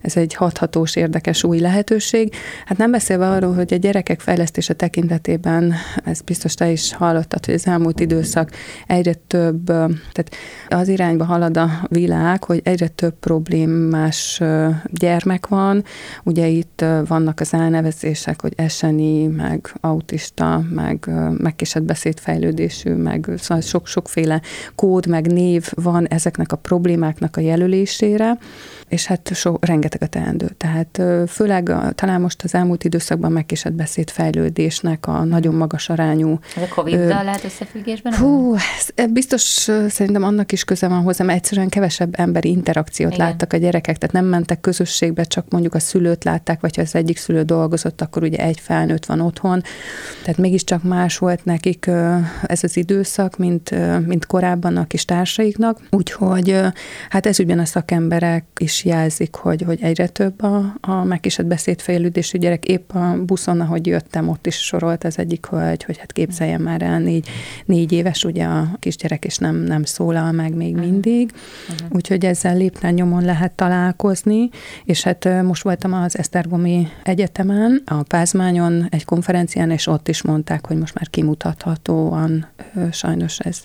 ez 0.00 0.16
egy 0.16 0.34
hathatós, 0.34 0.96
érdekes 0.96 1.44
új 1.44 1.58
lehetőség. 1.58 2.34
Hát 2.64 2.78
nem 2.78 2.90
beszélve 2.90 3.28
arról, 3.28 3.54
hogy 3.54 3.74
a 3.74 3.76
gyerekek 3.76 4.20
fejlesztése 4.20 4.74
tekintetében, 4.74 5.74
ez 6.04 6.20
biztos 6.20 6.54
te 6.54 6.70
is 6.70 6.94
hallottad, 6.94 7.44
hogy 7.44 7.54
az 7.54 7.66
elmúlt 7.66 8.00
időszak 8.00 8.50
egyre 8.86 9.14
több, 9.26 9.64
tehát 9.64 10.30
az 10.68 10.88
irányba 10.88 11.24
halad 11.24 11.56
a 11.56 11.70
világ, 11.88 12.44
hogy 12.44 12.60
egyre 12.64 12.88
több 12.88 13.14
problémás 13.20 14.42
gyermek 14.90 15.46
van. 15.46 15.84
Ugye 16.24 16.46
itt 16.46 16.84
vannak 17.06 17.40
az 17.40 17.54
elnevezések, 17.54 18.40
hogy 18.40 18.52
eseni, 18.56 19.26
meg 19.26 19.72
autista, 19.80 20.62
meg 20.70 21.10
megkésett 21.38 21.82
beszédfejlődés, 21.82 22.77
jelölésű, 22.84 23.02
meg 23.02 23.38
szóval 23.38 23.62
sok-sokféle 23.62 24.42
kód, 24.74 25.06
meg 25.06 25.32
név 25.32 25.66
van 25.74 26.06
ezeknek 26.06 26.52
a 26.52 26.56
problémáknak 26.56 27.36
a 27.36 27.40
jelölésére, 27.40 28.38
és 28.88 29.06
hát 29.06 29.30
so, 29.34 29.54
rengeteg 29.60 30.02
a 30.02 30.06
teendő. 30.06 30.48
Tehát 30.56 31.02
főleg 31.28 31.68
a, 31.68 31.92
talán 31.92 32.20
most 32.20 32.42
az 32.42 32.54
elmúlt 32.54 32.84
időszakban 32.84 33.32
megkésett 33.32 33.72
beszédfejlődésnek 33.72 35.06
a 35.06 35.24
nagyon 35.24 35.54
magas 35.54 35.88
arányú. 35.88 36.38
Ez 36.56 36.62
a 36.62 36.74
Covid-dal 36.74 37.24
lehet 37.24 37.44
összefüggésben? 37.44 38.14
Hú, 38.14 38.54
ez 38.94 39.10
biztos 39.10 39.42
szerintem 39.88 40.22
annak 40.22 40.52
is 40.52 40.64
köze 40.64 40.88
van 40.88 41.02
hozzá, 41.02 41.24
mert 41.24 41.38
egyszerűen 41.38 41.68
kevesebb 41.68 42.14
emberi 42.18 42.48
interakciót 42.48 43.12
Igen. 43.12 43.26
láttak 43.26 43.52
a 43.52 43.56
gyerekek, 43.56 43.98
tehát 43.98 44.14
nem 44.14 44.24
mentek 44.24 44.60
közösségbe, 44.60 45.24
csak 45.24 45.50
mondjuk 45.50 45.74
a 45.74 45.78
szülőt 45.78 46.24
látták, 46.24 46.60
vagy 46.60 46.76
ha 46.76 46.82
az 46.82 46.94
egyik 46.94 47.16
szülő 47.16 47.42
dolgozott, 47.42 48.00
akkor 48.00 48.22
ugye 48.22 48.38
egy 48.38 48.60
felnőtt 48.60 49.06
van 49.06 49.20
otthon. 49.20 49.62
Tehát 50.22 50.38
mégiscsak 50.38 50.82
más 50.82 51.18
volt 51.18 51.44
nekik 51.44 51.90
ez 52.46 52.62
az 52.62 52.76
időszak, 52.76 53.36
mint, 53.36 53.74
mint 54.06 54.26
korábban 54.26 54.76
a 54.76 54.86
kis 54.86 55.04
társaiknak. 55.04 55.80
Úgyhogy 55.90 56.60
hát 57.08 57.26
ez 57.26 57.40
ugyan 57.40 57.58
a 57.58 57.64
szakemberek 57.64 58.44
is 58.56 58.77
jelzik, 58.84 59.34
hogy, 59.34 59.62
hogy 59.62 59.82
egyre 59.82 60.06
több 60.06 60.42
a, 60.42 60.74
a 60.80 61.04
megkísért 61.04 61.48
beszédfejlődésű 61.48 62.38
gyerek. 62.38 62.64
Épp 62.64 62.94
a 62.94 63.16
buszon, 63.24 63.60
ahogy 63.60 63.86
jöttem, 63.86 64.28
ott 64.28 64.46
is 64.46 64.56
sorolt 64.56 65.04
az 65.04 65.18
egyik 65.18 65.46
hölgy, 65.46 65.84
hogy 65.84 65.98
hát 65.98 66.12
képzeljen 66.12 66.60
már 66.60 66.82
el, 66.82 66.98
négy, 66.98 67.28
négy 67.64 67.92
éves 67.92 68.24
ugye 68.24 68.44
a 68.44 68.68
kisgyerek, 68.78 69.24
és 69.24 69.36
nem, 69.36 69.56
nem 69.56 69.84
szólal 69.84 70.32
meg 70.32 70.54
még 70.54 70.74
uh-huh. 70.74 70.90
mindig. 70.90 71.32
Uh-huh. 71.68 71.88
Úgyhogy 71.90 72.24
ezzel 72.24 72.56
lépten 72.56 72.94
nyomon 72.94 73.24
lehet 73.24 73.52
találkozni, 73.52 74.48
és 74.84 75.02
hát 75.02 75.42
most 75.42 75.62
voltam 75.62 75.92
az 75.92 76.18
Esztergomi 76.18 76.88
Egyetemen, 77.02 77.82
a 77.86 78.02
Pázmányon 78.02 78.86
egy 78.90 79.04
konferencián, 79.04 79.70
és 79.70 79.86
ott 79.86 80.08
is 80.08 80.22
mondták, 80.22 80.66
hogy 80.66 80.78
most 80.78 80.94
már 80.94 81.08
kimutathatóan 81.10 82.46
sajnos 82.92 83.38
ez 83.38 83.60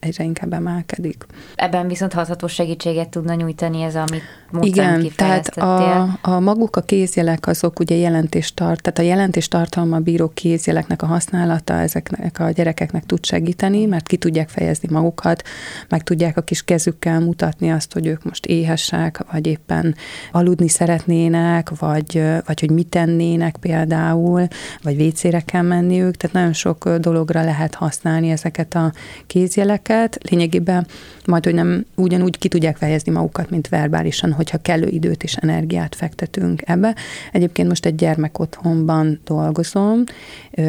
egyre 0.00 0.24
inkább 0.24 0.52
emelkedik. 0.52 1.26
Ebben 1.54 1.88
viszont 1.88 2.12
hatható 2.12 2.46
segítséget 2.46 3.08
tudna 3.08 3.34
nyújtani 3.34 3.82
ez, 3.82 3.94
amit 3.94 4.22
Igen, 4.60 5.08
tehát 5.16 5.46
a, 5.48 6.02
a 6.22 6.40
maguk 6.40 6.76
a 6.76 6.80
kézjelek 6.80 7.46
azok 7.46 7.80
ugye 7.80 7.94
jelentést 7.94 8.54
tart, 8.54 8.82
tehát 8.82 8.98
a 8.98 9.02
jelentés 9.02 9.48
tartalma 9.48 9.98
bíró 9.98 10.30
kézjeleknek 10.34 11.02
a 11.02 11.06
használata 11.06 11.74
ezeknek 11.74 12.40
a 12.40 12.50
gyerekeknek 12.50 13.06
tud 13.06 13.24
segíteni, 13.24 13.84
mert 13.84 14.06
ki 14.06 14.16
tudják 14.16 14.48
fejezni 14.48 14.88
magukat, 14.90 15.42
meg 15.88 16.02
tudják 16.02 16.36
a 16.36 16.40
kis 16.40 16.62
kezükkel 16.62 17.20
mutatni 17.20 17.70
azt, 17.70 17.92
hogy 17.92 18.06
ők 18.06 18.24
most 18.24 18.46
éhesek, 18.46 19.24
vagy 19.32 19.46
éppen 19.46 19.94
aludni 20.32 20.68
szeretnének, 20.68 21.78
vagy, 21.78 22.22
vagy 22.46 22.60
hogy 22.60 22.70
mit 22.70 22.88
tennének 22.88 23.56
például, 23.56 24.46
vagy 24.82 24.96
vécére 24.96 25.40
kell 25.40 25.62
menniük, 25.62 26.16
tehát 26.16 26.36
nagyon 26.36 26.52
sok 26.52 26.88
dologra 26.88 27.44
lehet 27.44 27.74
használni 27.74 28.30
ezeket 28.30 28.74
a 28.74 28.92
kézjeleket. 29.26 30.18
Lényegében 30.30 30.86
majd, 31.26 31.44
hogy 31.44 31.54
nem 31.54 31.84
ugyanúgy 31.94 32.38
ki 32.38 32.48
tudják 32.48 32.76
fejezni 32.76 33.12
magukat, 33.12 33.50
mint 33.50 33.68
verbálisan, 33.68 34.32
hogyha 34.38 34.58
kellő 34.58 34.86
időt 34.86 35.22
és 35.22 35.36
energiát 35.36 35.94
fektetünk 35.94 36.62
ebbe. 36.64 36.94
Egyébként 37.32 37.68
most 37.68 37.86
egy 37.86 37.94
gyermek 37.94 38.38
otthonban 38.38 39.20
dolgozom, 39.24 40.04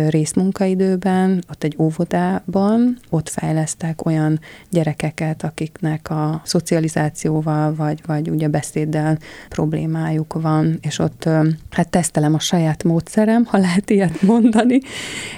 részmunkaidőben, 0.08 1.43
ott 1.49 1.63
egy 1.63 1.75
óvodában, 1.77 2.97
ott 3.10 3.29
fejlesztek 3.29 4.05
olyan 4.05 4.39
gyerekeket, 4.69 5.43
akiknek 5.43 6.10
a 6.10 6.41
szocializációval, 6.45 7.75
vagy, 7.75 8.01
vagy 8.05 8.29
ugye 8.29 8.47
beszéddel 8.47 9.17
problémájuk 9.49 10.34
van, 10.34 10.77
és 10.82 10.99
ott 10.99 11.29
hát 11.69 11.89
tesztelem 11.89 12.34
a 12.34 12.39
saját 12.39 12.84
módszerem, 12.84 13.45
ha 13.45 13.58
lehet 13.58 13.89
ilyet 13.89 14.21
mondani, 14.21 14.79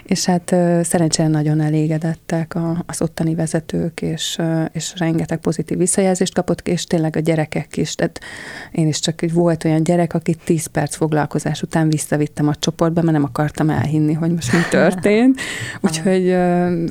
és 0.04 0.26
hát 0.26 0.56
szerencsére 0.82 1.28
nagyon 1.28 1.62
elégedettek 1.62 2.58
az 2.86 3.02
ottani 3.02 3.36
vezetők, 3.36 4.02
és, 4.02 4.38
és 4.72 4.94
rengeteg 4.98 5.40
pozitív 5.40 5.78
visszajelzést 5.78 6.34
kapott, 6.34 6.68
és 6.68 6.84
tényleg 6.84 7.16
a 7.16 7.20
gyerekek 7.20 7.78
is. 7.78 7.96
Tehát 7.96 8.20
én 8.72 8.88
is 8.88 9.00
csak 9.00 9.24
volt 9.34 9.64
olyan 9.64 9.84
gyerek, 9.84 10.14
akit 10.14 10.40
10 10.44 10.66
perc 10.66 10.96
foglalkozás 10.96 11.62
után 11.62 11.90
visszavittem 11.90 12.48
a 12.48 12.56
csoportba, 12.56 13.02
mert 13.02 13.14
nem 13.14 13.24
akartam 13.24 13.70
elhinni, 13.70 14.14
hogy 14.14 14.32
most 14.32 14.52
mi 14.52 14.60
történt. 14.80 15.42
Úgyhogy 15.82 16.26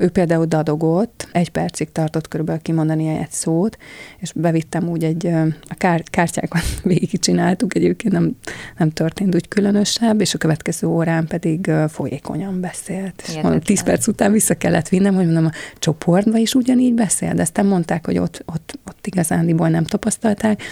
ő 0.00 0.08
például 0.12 0.44
dadogott, 0.44 1.28
egy 1.32 1.48
percig 1.48 1.92
tartott 1.92 2.28
körülbelül 2.28 2.62
kimondani 2.62 3.08
egy 3.08 3.30
szót, 3.30 3.76
és 4.18 4.32
bevittem 4.32 4.88
úgy 4.88 5.04
egy, 5.04 5.26
a 5.68 5.74
kár, 5.74 6.02
kártyákat 6.10 6.62
végigcsináltuk, 6.82 7.74
egyébként 7.74 8.12
nem, 8.14 8.36
nem 8.76 8.90
történt 8.90 9.34
úgy 9.34 9.48
különösebb, 9.48 10.20
és 10.20 10.34
a 10.34 10.38
következő 10.38 10.86
órán 10.86 11.26
pedig 11.26 11.70
folyékonyan 11.88 12.60
beszélt. 12.60 13.22
És 13.26 13.34
mondom, 13.34 13.60
10 13.60 13.82
perc 13.82 14.06
után 14.06 14.32
vissza 14.32 14.54
kellett 14.54 14.88
vinnem, 14.88 15.14
hogy 15.14 15.24
mondom, 15.24 15.46
a 15.46 15.52
csoportba 15.78 16.38
is 16.38 16.54
ugyanígy 16.54 16.94
beszél, 16.94 17.34
de 17.34 17.42
aztán 17.42 17.66
mondták, 17.66 18.06
hogy 18.06 18.18
ott, 18.18 18.42
ott, 18.46 18.78
ott 18.86 19.06
igazándiból 19.06 19.68
nem 19.68 19.84
tapasztalták, 19.84 20.62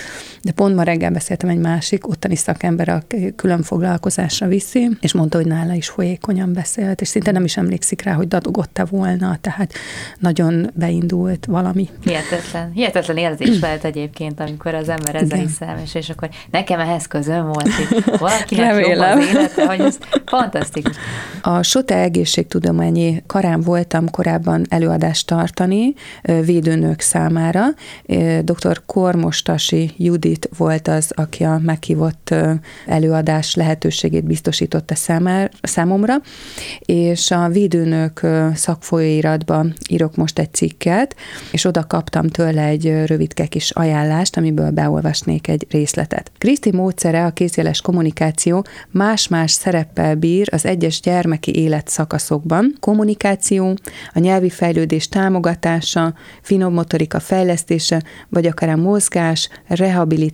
de 0.48 0.54
pont 0.54 0.74
ma 0.74 0.82
reggel 0.82 1.10
beszéltem 1.10 1.48
egy 1.48 1.58
másik 1.58 2.08
ottani 2.08 2.36
szakember, 2.36 2.88
a 2.88 3.02
külön 3.36 3.62
foglalkozásra 3.62 4.46
viszi, 4.46 4.88
és 5.00 5.12
mondta, 5.12 5.36
hogy 5.36 5.46
nála 5.46 5.72
is 5.72 5.88
folyékonyan 5.88 6.52
beszélt, 6.52 7.00
és 7.00 7.08
szinte 7.08 7.30
nem 7.30 7.44
is 7.44 7.56
emlékszik 7.56 8.02
rá, 8.02 8.12
hogy 8.12 8.28
dadogott-e 8.28 8.84
volna, 8.84 9.38
tehát 9.40 9.72
nagyon 10.18 10.70
beindult 10.74 11.46
valami. 11.46 11.88
Hihetetlen, 12.04 12.70
hihetetlen 12.72 13.16
érzés 13.16 13.60
lehet 13.66 13.84
egyébként, 13.84 14.40
amikor 14.40 14.74
az 14.74 14.88
ember 14.88 15.14
ezzel 15.14 15.40
is 15.40 15.50
szemes, 15.50 15.94
és 15.94 16.08
akkor 16.08 16.28
nekem 16.50 16.80
ehhez 16.80 17.06
közön 17.06 17.44
volt, 17.44 17.68
hogy 17.68 18.04
valakinek 18.18 18.66
Remélem. 18.70 19.18
jobb 19.18 19.28
az 19.28 19.34
élete, 19.34 19.66
hogy 19.66 19.80
ez 19.80 19.98
fantasztikus. 20.26 20.96
A 21.42 21.62
Sote 21.62 21.96
egészségtudományi 21.98 23.22
karán 23.26 23.60
voltam 23.60 24.10
korábban 24.10 24.66
előadást 24.68 25.26
tartani 25.26 25.94
védőnők 26.22 27.00
számára. 27.00 27.64
Dr. 28.42 28.82
Kormostasi 28.86 29.90
Judit 29.96 30.37
volt 30.56 30.88
az, 30.88 31.12
aki 31.14 31.44
a 31.44 31.58
meghívott 31.62 32.34
előadás 32.86 33.54
lehetőségét 33.54 34.24
biztosította 34.24 34.94
számomra, 35.62 36.14
és 36.80 37.30
a 37.30 37.48
védőnők 37.48 38.26
szakfolyóiratba 38.54 39.66
írok 39.90 40.16
most 40.16 40.38
egy 40.38 40.54
cikket, 40.54 41.16
és 41.52 41.64
oda 41.64 41.86
kaptam 41.86 42.28
tőle 42.28 42.62
egy 42.62 43.06
rövidke 43.06 43.46
kis 43.46 43.70
ajánlást, 43.70 44.36
amiből 44.36 44.70
beolvasnék 44.70 45.48
egy 45.48 45.66
részletet. 45.70 46.30
Kriszti 46.38 46.72
módszere 46.72 47.24
a 47.24 47.30
kézjeles 47.30 47.80
kommunikáció 47.80 48.64
más-más 48.90 49.50
szereppel 49.50 50.14
bír 50.14 50.48
az 50.52 50.64
egyes 50.64 51.00
gyermeki 51.00 51.54
élet 51.54 51.88
szakaszokban. 51.88 52.76
Kommunikáció, 52.80 53.76
a 54.12 54.18
nyelvi 54.18 54.50
fejlődés 54.50 55.08
támogatása, 55.08 56.14
finom 56.42 56.72
motorika 56.72 57.20
fejlesztése, 57.20 58.02
vagy 58.28 58.46
akár 58.46 58.68
a 58.68 58.76
mozgás, 58.76 59.48
rehabilitáció 59.66 60.26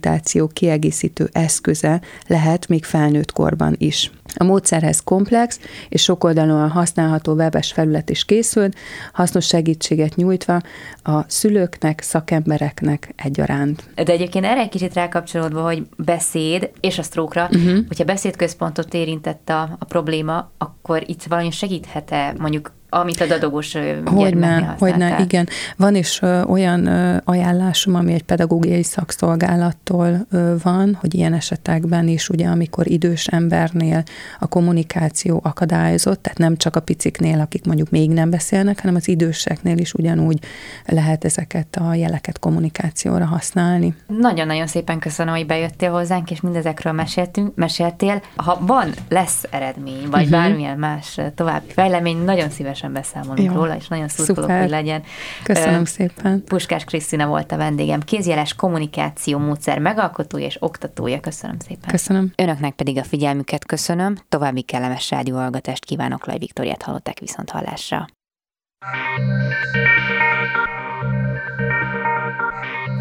kiegészítő 0.53 1.29
eszköze 1.33 2.01
lehet 2.27 2.69
még 2.69 2.85
felnőtt 2.85 3.33
korban 3.33 3.75
is. 3.79 4.11
A 4.37 4.45
módszerhez 4.45 5.01
komplex 5.01 5.61
és 5.89 6.03
sokoldalúan 6.03 6.71
használható 6.71 7.33
webes 7.33 7.73
felület 7.73 8.11
is 8.11 8.25
készült, 8.25 8.77
hasznos 9.13 9.47
segítséget 9.47 10.17
nyújtva 10.17 10.61
a 11.03 11.23
szülőknek, 11.27 12.01
szakembereknek 12.01 13.13
egyaránt. 13.17 13.85
De 13.95 14.13
egyébként 14.13 14.45
erre 14.45 14.61
egy 14.61 14.69
kicsit 14.69 14.95
rákapcsolódva, 14.95 15.63
hogy 15.63 15.87
beszéd 15.97 16.71
és 16.81 16.99
a 16.99 17.03
sztrókra, 17.03 17.49
uh-huh. 17.53 17.87
hogyha 17.87 18.05
beszédközpontot 18.05 18.95
érintett 18.95 19.49
a, 19.49 19.77
a 19.79 19.85
probléma, 19.85 20.51
akkor 20.59 21.03
itt 21.07 21.23
valami 21.23 21.51
segíthet-e 21.51 22.35
mondjuk 22.39 22.73
amit 22.95 23.21
a 23.21 23.27
dadogos 23.27 23.77
Hogyne, 24.05 24.77
hogyne, 24.79 25.21
igen. 25.21 25.49
Van 25.77 25.95
is 25.95 26.23
ö, 26.23 26.43
olyan 26.43 26.87
ö, 26.87 27.17
ajánlásom, 27.25 27.95
ami 27.95 28.13
egy 28.13 28.23
pedagógiai 28.23 28.83
szakszolgálattól 28.83 30.27
ö, 30.31 30.55
van, 30.63 30.99
hogy 31.01 31.15
ilyen 31.15 31.33
esetekben 31.33 32.09
is, 32.09 32.29
ugye, 32.29 32.47
amikor 32.47 32.91
idős 32.91 33.27
embernél 33.27 34.03
a 34.39 34.47
kommunikáció 34.47 35.41
akadályozott, 35.45 36.23
tehát 36.23 36.39
nem 36.39 36.57
csak 36.57 36.77
a 36.77 36.81
piciknél, 36.81 37.41
akik 37.41 37.65
mondjuk 37.65 37.91
még 37.91 38.11
nem 38.11 38.31
beszélnek, 38.31 38.81
hanem 38.81 38.95
az 38.95 39.09
időseknél 39.09 39.79
is 39.79 39.95
ugyanúgy 39.95 40.39
lehet 40.87 41.25
ezeket 41.25 41.77
a 41.77 41.95
jeleket 41.95 42.39
kommunikációra 42.39 43.25
használni. 43.25 43.95
Nagyon-nagyon 44.07 44.67
szépen 44.67 44.99
köszönöm, 44.99 45.35
hogy 45.35 45.47
bejöttél 45.47 45.91
hozzánk, 45.91 46.31
és 46.31 46.41
mindezekről 46.41 46.93
meséltünk, 46.93 47.55
meséltél. 47.55 48.23
Ha 48.37 48.59
van, 48.61 48.91
lesz 49.09 49.45
eredmény, 49.51 50.09
vagy 50.11 50.25
uh-huh. 50.25 50.41
bármilyen 50.41 50.79
más 50.79 51.21
további 51.35 51.73
fejlemény, 51.73 52.25
nagyon 52.25 52.51
szívesen 52.51 52.84
szívesen 52.85 52.93
beszámolunk 52.93 53.49
Jó. 53.49 53.55
róla, 53.55 53.77
és 53.77 53.89
nagyon 53.89 54.09
szurkolok, 54.09 54.51
hogy 54.51 54.69
legyen. 54.69 55.03
Köszönöm 55.43 55.81
uh, 55.81 55.87
szépen. 55.87 56.45
Puskás 56.45 56.85
Krisztina 56.85 57.27
volt 57.27 57.53
a 57.53 57.57
vendégem, 57.57 58.01
kézjeles 58.01 58.55
kommunikáció 58.55 59.39
módszer 59.39 59.79
megalkotója 59.79 60.47
és 60.47 60.57
oktatója. 60.61 61.21
Köszönöm 61.21 61.57
szépen. 61.59 61.91
Köszönöm. 61.91 62.33
Önöknek 62.37 62.75
pedig 62.75 62.99
a 62.99 63.05
figyelmüket 63.05 63.67
köszönöm. 63.67 64.17
További 64.29 64.63
kellemes 64.63 65.11
rádióhallgatást 65.11 65.85
kívánok, 65.85 66.27
Laj 66.27 66.39
Viktoriát 66.39 66.83
hallották 66.83 67.19
viszont 67.19 67.51
hallásra. 67.51 68.07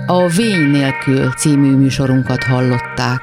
A 0.05 0.27
Vény 0.27 0.69
nélkül 0.69 1.31
című 1.31 1.75
műsorunkat 1.75 2.43
hallották. 2.43 3.21